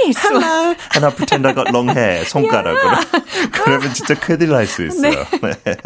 아, 0.09 0.11
미스. 0.11 0.27
Hello. 0.27 0.75
gonna 0.91 1.11
pretend 1.11 1.47
I 1.47 1.55
got 1.55 1.69
long 1.71 1.91
hair. 1.91 2.25
손가락으로. 2.25 2.97
그러면 3.53 3.93
진짜 3.95 4.15
큰일 4.15 4.49
날 4.51 4.67
수 4.67 4.85
있어요. 4.87 5.25
네. 5.43 5.77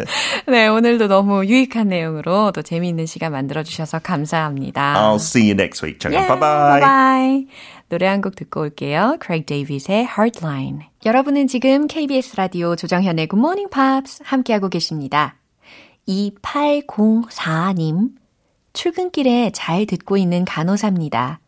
네, 0.47 0.67
오늘도 0.67 1.07
너무 1.07 1.45
유익한 1.45 1.89
내용으로 1.89 2.51
또 2.51 2.61
재미있는 2.61 3.05
시간 3.05 3.31
만들어주셔서 3.33 3.99
감사합니다. 3.99 4.95
I'll 4.97 5.15
see 5.15 5.43
you 5.49 5.53
next 5.53 5.85
week. 5.85 5.99
Yeah, 6.09 6.27
bye 6.27 6.39
bye. 6.39 6.79
bye. 6.81 7.47
노래 7.89 8.07
한 8.07 8.21
곡 8.21 8.35
듣고 8.35 8.61
올게요. 8.61 9.17
Craig 9.23 9.45
Davis의 9.45 10.07
Heartline. 10.07 10.79
여러분은 11.05 11.47
지금 11.47 11.87
KBS 11.87 12.35
라디오 12.37 12.75
조정현의 12.75 13.27
Good 13.27 13.39
Morning 13.39 13.69
Pops 13.69 14.21
함께하고 14.23 14.69
계십니다. 14.69 15.35
2804님, 16.07 18.09
출근길에 18.73 19.51
잘 19.53 19.85
듣고 19.85 20.17
있는 20.17 20.43
간호사입니다. 20.45 21.39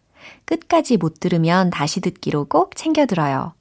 끝까지 0.45 0.97
못 0.97 1.19
들으면 1.19 1.69
다시 1.69 2.01
듣기로 2.01 2.45
꼭 2.45 2.75
챙겨 2.75 3.05
들어요. 3.05 3.53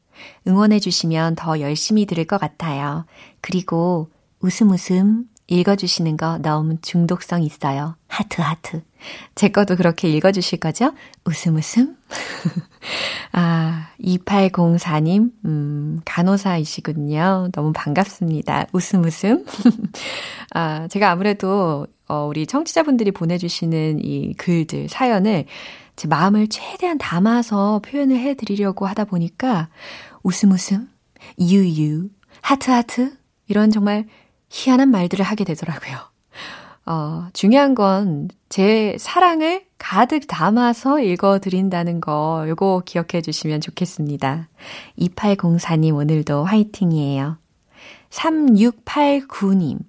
응원해주시면 0.46 1.36
더 1.36 1.60
열심히 1.60 2.06
들을 2.06 2.24
것 2.24 2.38
같아요. 2.38 3.04
그리고 3.40 4.10
웃음 4.40 4.70
웃음 4.70 5.26
읽어주시는 5.46 6.16
거 6.16 6.38
너무 6.38 6.76
중독성 6.80 7.42
있어요. 7.42 7.96
하트 8.08 8.40
하트. 8.40 8.82
제 9.34 9.48
것도 9.48 9.76
그렇게 9.76 10.08
읽어주실 10.08 10.60
거죠? 10.60 10.92
웃음 11.24 11.56
웃음. 11.56 11.96
아, 13.32 13.88
2804님, 14.00 15.32
음, 15.44 16.00
간호사이시군요. 16.04 17.50
너무 17.52 17.72
반갑습니다. 17.74 18.68
웃음 18.72 19.04
웃음. 19.04 19.44
아, 20.54 20.88
제가 20.88 21.10
아무래도, 21.10 21.86
어, 22.08 22.26
우리 22.26 22.46
청취자분들이 22.46 23.10
보내주시는 23.10 24.02
이 24.02 24.34
글들, 24.34 24.88
사연을 24.88 25.44
제 25.96 26.08
마음을 26.08 26.48
최대한 26.48 26.98
담아서 26.98 27.80
표현을 27.84 28.18
해드리려고 28.18 28.86
하다 28.86 29.04
보니까 29.04 29.68
웃음 30.22 30.52
웃음, 30.52 30.88
유유, 31.38 32.08
하트 32.40 32.70
하트, 32.70 33.16
이런 33.46 33.70
정말 33.70 34.06
희한한 34.50 34.90
말들을 34.90 35.24
하게 35.24 35.44
되더라고요. 35.44 35.98
어, 36.86 37.28
중요한 37.32 37.74
건 37.74 38.28
제 38.54 38.94
사랑을 39.00 39.64
가득 39.78 40.28
담아서 40.28 41.00
읽어드린다는 41.00 42.00
거, 42.00 42.44
요거 42.46 42.82
기억해 42.86 43.20
주시면 43.20 43.60
좋겠습니다. 43.62 44.48
2804님 45.00 45.96
오늘도 45.96 46.44
화이팅이에요. 46.44 47.36
3689님. 48.10 49.80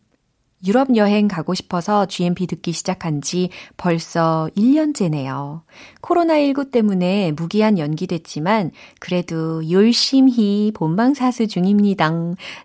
유럽 0.66 0.96
여행 0.96 1.28
가고 1.28 1.54
싶어서 1.54 2.06
GMP 2.06 2.48
듣기 2.48 2.72
시작한 2.72 3.22
지 3.22 3.50
벌써 3.78 4.50
1년째네요. 4.58 5.62
코로나19 6.02 6.72
때문에 6.72 7.32
무기한 7.34 7.78
연기됐지만 7.78 8.72
그래도 9.00 9.70
열심히 9.70 10.72
본방사수 10.74 11.48
중입니다. 11.48 12.12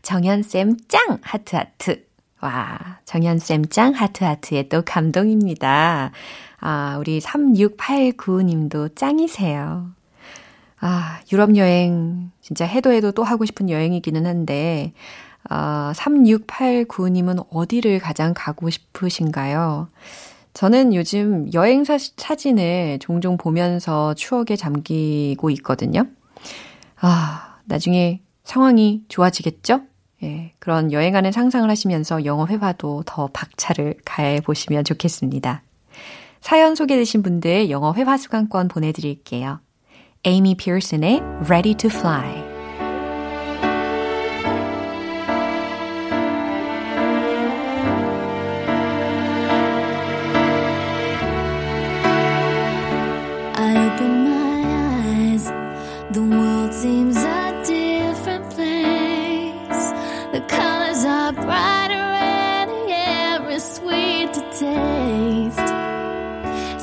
정연쌤 0.02 0.76
짱! 0.88 1.18
하트하트. 1.22 2.04
와, 2.40 2.98
정연쌤 3.04 3.66
짱! 3.68 3.92
하트하트에 3.92 4.68
또 4.68 4.82
감동입니다. 4.82 6.12
아, 6.60 6.96
우리 6.98 7.20
3689님도 7.20 8.96
짱이세요. 8.96 9.90
아, 10.80 11.20
유럽 11.32 11.56
여행 11.56 12.30
진짜 12.40 12.64
해도 12.64 12.92
해도 12.92 13.12
또 13.12 13.22
하고 13.22 13.44
싶은 13.44 13.68
여행이기는 13.68 14.26
한데 14.26 14.92
아, 15.48 15.92
3689님은 15.96 17.46
어디를 17.50 17.98
가장 17.98 18.34
가고 18.34 18.70
싶으신가요? 18.70 19.88
저는 20.52 20.94
요즘 20.94 21.52
여행 21.54 21.84
사, 21.84 21.96
사진을 21.98 22.98
종종 23.00 23.36
보면서 23.36 24.14
추억에 24.14 24.56
잠기고 24.56 25.50
있거든요. 25.50 26.06
아, 27.00 27.58
나중에 27.64 28.20
상황이 28.44 29.02
좋아지겠죠? 29.08 29.82
예, 30.22 30.52
그런 30.58 30.92
여행하는 30.92 31.32
상상을 31.32 31.68
하시면서 31.70 32.24
영어 32.24 32.46
회화도 32.46 33.04
더 33.06 33.28
박차를 33.32 33.94
가해 34.04 34.40
보시면 34.40 34.84
좋겠습니다. 34.84 35.62
사연 36.40 36.74
소개되신 36.74 37.22
분들 37.22 37.70
영어 37.70 37.94
회화 37.94 38.16
수강권 38.16 38.68
보내드릴게요. 38.68 39.60
에이미 40.24 40.54
피어슨의 40.56 41.20
Ready 41.46 41.74
to 41.76 41.90
Fly 41.90 42.49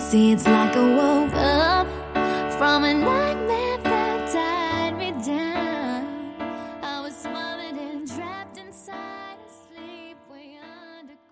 See, 0.07 0.33
it's 0.33 0.47
like 0.47 0.77
I 0.77 0.95
woke 0.95 1.35
up 1.35 1.87
from 2.59 2.85
a 2.85 2.93
nightmare 2.93 3.79
that 3.79 4.31
tied 4.31 4.99
me 4.99 5.13
down. 5.25 6.05
I 6.83 7.01
was 7.01 7.17
smothered 7.17 7.79
and 7.81 8.07
trapped 8.07 8.59
inside 8.59 9.39
a 9.41 9.49
sleepway 9.73 10.61
underground. 11.01 11.23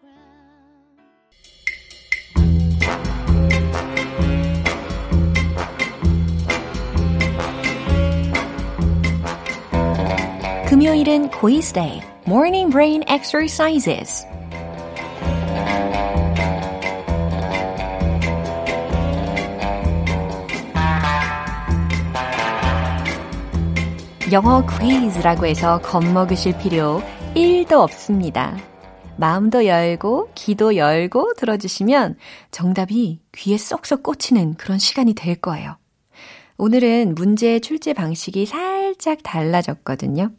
금요일은 10.71 11.29
quiz 11.31 11.73
day, 11.73 12.01
morning 12.27 12.71
brain 12.71 13.05
exercises. 13.09 14.25
영어 24.36 24.66
퀴즈라고 24.66 25.46
해서 25.46 25.80
겁먹으실 25.80 26.58
필요 26.58 27.02
1도 27.36 27.80
없습니다. 27.80 28.58
마음도 29.16 29.66
열고 29.66 30.32
귀도 30.36 30.76
열고 30.76 31.36
들어주시면 31.36 32.18
정답이 32.52 33.22
귀에 33.32 33.58
쏙쏙 33.58 34.04
꽂히는 34.04 34.56
그런 34.56 34.78
시간이 34.78 35.14
될 35.14 35.36
거예요. 35.36 35.78
오늘은 36.58 37.16
문제 37.16 37.62
출제 37.62 37.94
방식이 37.94 38.46
살짝 38.46 39.20
달라졌거든요. 39.24 40.32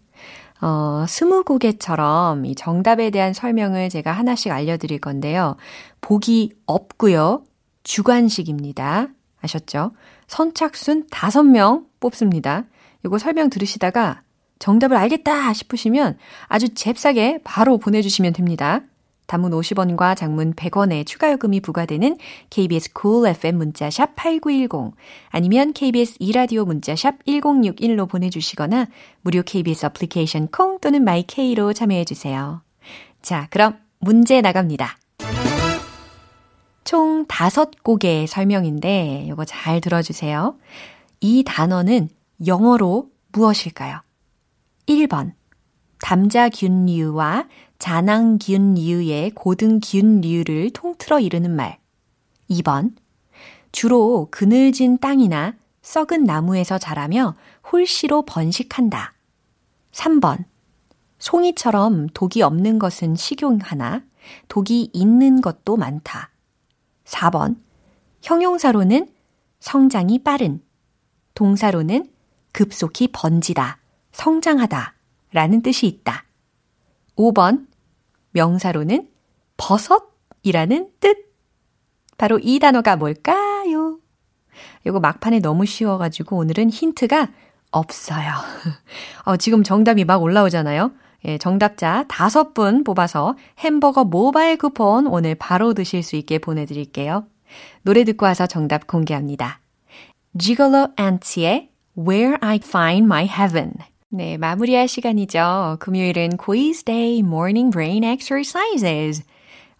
어, 0.61 1.06
스무고개처럼 1.09 2.44
이 2.44 2.54
정답에 2.54 3.09
대한 3.09 3.32
설명을 3.32 3.88
제가 3.88 4.12
하나씩 4.12 4.52
알려드릴 4.52 5.00
건데요. 5.00 5.56
보기 6.02 6.52
없고요. 6.66 7.44
주관식입니다. 7.82 9.09
아셨죠? 9.40 9.92
선착순 10.26 11.06
5명 11.06 11.87
뽑습니다. 11.98 12.64
이거 13.04 13.18
설명 13.18 13.50
들으시다가 13.50 14.20
정답을 14.59 14.96
알겠다 14.96 15.52
싶으시면 15.52 16.16
아주 16.46 16.74
잽싸게 16.74 17.40
바로 17.44 17.78
보내주시면 17.78 18.32
됩니다. 18.32 18.80
단문 19.26 19.50
50원과 19.50 20.16
장문 20.16 20.54
100원의 20.54 21.04
추가 21.04 21.32
요금이 21.32 21.61
부과되는 21.61 22.16
KBS 22.50 22.90
cool 22.98 23.28
FM 23.28 23.56
문자샵 23.56 24.14
8910 24.14 24.94
아니면 25.30 25.72
KBS 25.72 26.16
이라디오 26.20 26.64
문자샵 26.64 27.24
1061로 27.24 28.09
보내주시거나 28.09 28.87
무료 29.22 29.42
KBS 29.42 29.87
애플리케이션 29.87 30.46
콩 30.48 30.78
또는 30.78 31.04
마이케이로 31.04 31.72
참여해 31.72 32.04
주세요. 32.04 32.62
자, 33.20 33.48
그럼 33.50 33.76
문제 33.98 34.40
나갑니다. 34.40 34.96
총 36.85 37.26
다섯 37.26 37.82
곡의 37.82 38.28
설명인데 38.28 39.26
이거 39.26 39.44
잘 39.44 39.80
들어주세요. 39.80 40.56
이 41.20 41.42
단어는 41.44 42.09
영어로 42.44 43.11
무엇일까요? 43.33 44.01
1번 44.87 45.33
담자균류와 46.01 47.49
잔항균류의 47.79 49.31
고등균류를 49.31 50.70
통틀어 50.70 51.20
이르는 51.20 51.55
말. 51.55 51.79
2번 52.51 52.94
주로 53.72 54.29
그늘진 54.31 54.99
땅이나 54.99 55.55
썩은 55.83 56.25
나무에서 56.25 56.79
자라며 56.79 57.35
홀씨로 57.70 58.22
번식한다. 58.22 59.14
3번 59.92 60.44
송이처럼 61.18 62.09
독이 62.12 62.42
없는 62.42 62.79
것은 62.79 63.16
식용하나 63.16 64.03
독이 64.49 64.90
있는 64.92 65.40
것도 65.40 65.77
많다. 65.77 66.31
4번 67.05 67.57
형용사로는 68.22 69.09
성장이 69.61 70.20
빠른, 70.20 70.62
동사로는 71.35 72.09
급속히 72.57 73.09
번지다, 73.12 73.77
성장하다 74.12 74.95
라는 75.33 75.61
뜻이 75.61 75.87
있다. 75.87 76.25
5번 77.14 77.66
명사로는 78.31 79.11
버섯이라는 79.59 80.90
뜻. 80.99 81.19
바로 82.16 82.40
이 82.42 82.59
단어가 82.59 82.97
뭘까요? 82.97 83.99
이거 84.87 85.01
막판에 85.01 85.40
너무 85.40 85.66
쉬워가지고 85.66 86.38
오늘은 86.38 86.71
힌트가 86.71 87.29
없어요. 87.73 88.33
어, 89.27 89.37
지금 89.37 89.62
정답이 89.62 90.07
막 90.07 90.23
올라오잖아요. 90.23 90.92
예, 91.27 91.37
정답자 91.37 92.07
다섯 92.09 92.55
분 92.55 92.85
뽑아서 92.85 93.37
햄버거 93.59 94.05
모바일 94.05 94.57
쿠폰 94.57 95.07
오늘 95.09 95.35
바로 95.35 95.75
드실 95.75 96.03
수 96.03 96.16
있게 96.16 96.38
보내드릴게요. 96.38 97.27
노래 97.83 98.05
듣고 98.05 98.25
와서 98.25 98.47
정답 98.47 98.87
공개합니다. 98.87 99.61
Gigolo 100.38 100.88
Auntie의 100.99 101.75
Where 101.98 102.37
I 102.40 102.56
Find 102.62 103.04
My 103.04 103.24
Heaven. 103.24 103.72
네, 104.11 104.37
마무리할 104.37 104.87
시간이죠. 104.87 105.78
금요일은 105.80 106.37
Quiz 106.37 106.85
Day 106.85 107.20
Morning 107.20 107.70
Brain 107.70 108.04
Exercises. 108.04 109.24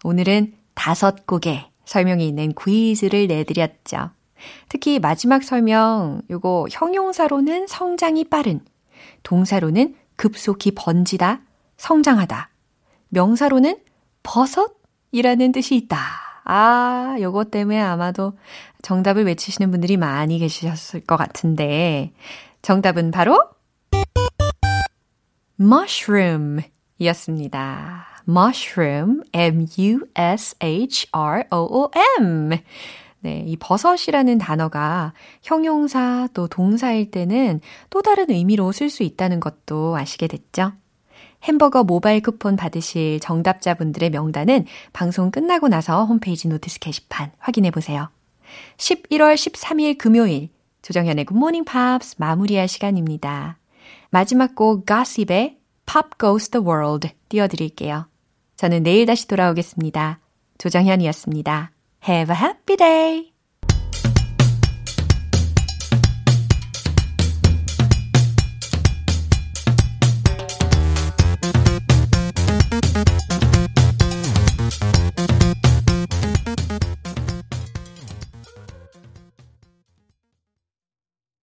오늘은 0.03 0.53
다섯 0.73 1.25
곡의 1.27 1.69
설명이 1.85 2.27
있는 2.27 2.53
퀴즈를 2.53 3.27
내드렸죠. 3.27 4.11
특히 4.69 4.99
마지막 4.99 5.43
설명, 5.43 6.21
요거 6.29 6.67
형용사로는 6.71 7.67
성장이 7.67 8.25
빠른, 8.25 8.61
동사로는 9.23 9.95
급속히 10.15 10.71
번지다, 10.71 11.41
성장하다, 11.77 12.49
명사로는 13.09 13.77
버섯이라는 14.23 15.51
뜻이 15.51 15.75
있다. 15.75 16.26
아, 16.49 17.17
요거 17.19 17.45
때문에 17.45 17.79
아마도 17.81 18.37
정답을 18.81 19.25
외치시는 19.25 19.69
분들이 19.69 19.97
많이 19.97 20.39
계셨을 20.39 21.01
것 21.01 21.17
같은데, 21.17 22.13
정답은 22.61 23.11
바로 23.11 23.37
mushroom 25.59 26.61
이었습니다. 26.99 28.05
mushroom, 28.29 29.23
M-U-S-H-R-O-O-M. 29.33 30.07
네, 33.19 33.43
이 33.45 33.57
버섯이라는 33.57 34.37
단어가 34.37 35.13
형용사 35.43 36.29
또 36.33 36.47
동사일 36.47 37.11
때는 37.11 37.59
또 37.89 38.01
다른 38.01 38.29
의미로 38.29 38.71
쓸 38.71 38.89
수 38.89 39.03
있다는 39.03 39.41
것도 39.41 39.97
아시게 39.97 40.27
됐죠? 40.27 40.71
햄버거 41.47 41.83
모바일 41.83 42.21
쿠폰 42.21 42.55
받으실 42.55 43.19
정답자분들의 43.19 44.09
명단은 44.09 44.65
방송 44.91 45.31
끝나고 45.31 45.69
나서 45.69 46.05
홈페이지 46.05 46.47
notice 46.47 46.79
게시판 46.79 47.31
확인해 47.39 47.71
보세요. 47.71 48.09
11월 48.77 49.35
13일 49.35 49.97
금요일 49.97 50.49
조정현의 50.81 51.25
굿모닝 51.25 51.65
팝스 51.65 52.15
마무리할 52.17 52.67
시간입니다. 52.67 53.57
마지막 54.09 54.55
곡 54.55 54.85
Gossip의 54.85 55.57
Pop 55.85 56.09
Goes 56.19 56.49
the 56.49 56.65
World 56.65 57.09
띄워드릴게요. 57.29 58.07
저는 58.55 58.83
내일 58.83 59.05
다시 59.05 59.27
돌아오겠습니다. 59.27 60.19
조정현이었습니다. 60.57 61.71
Have 62.07 62.35
a 62.35 62.41
happy 62.41 62.77
day! 62.77 63.36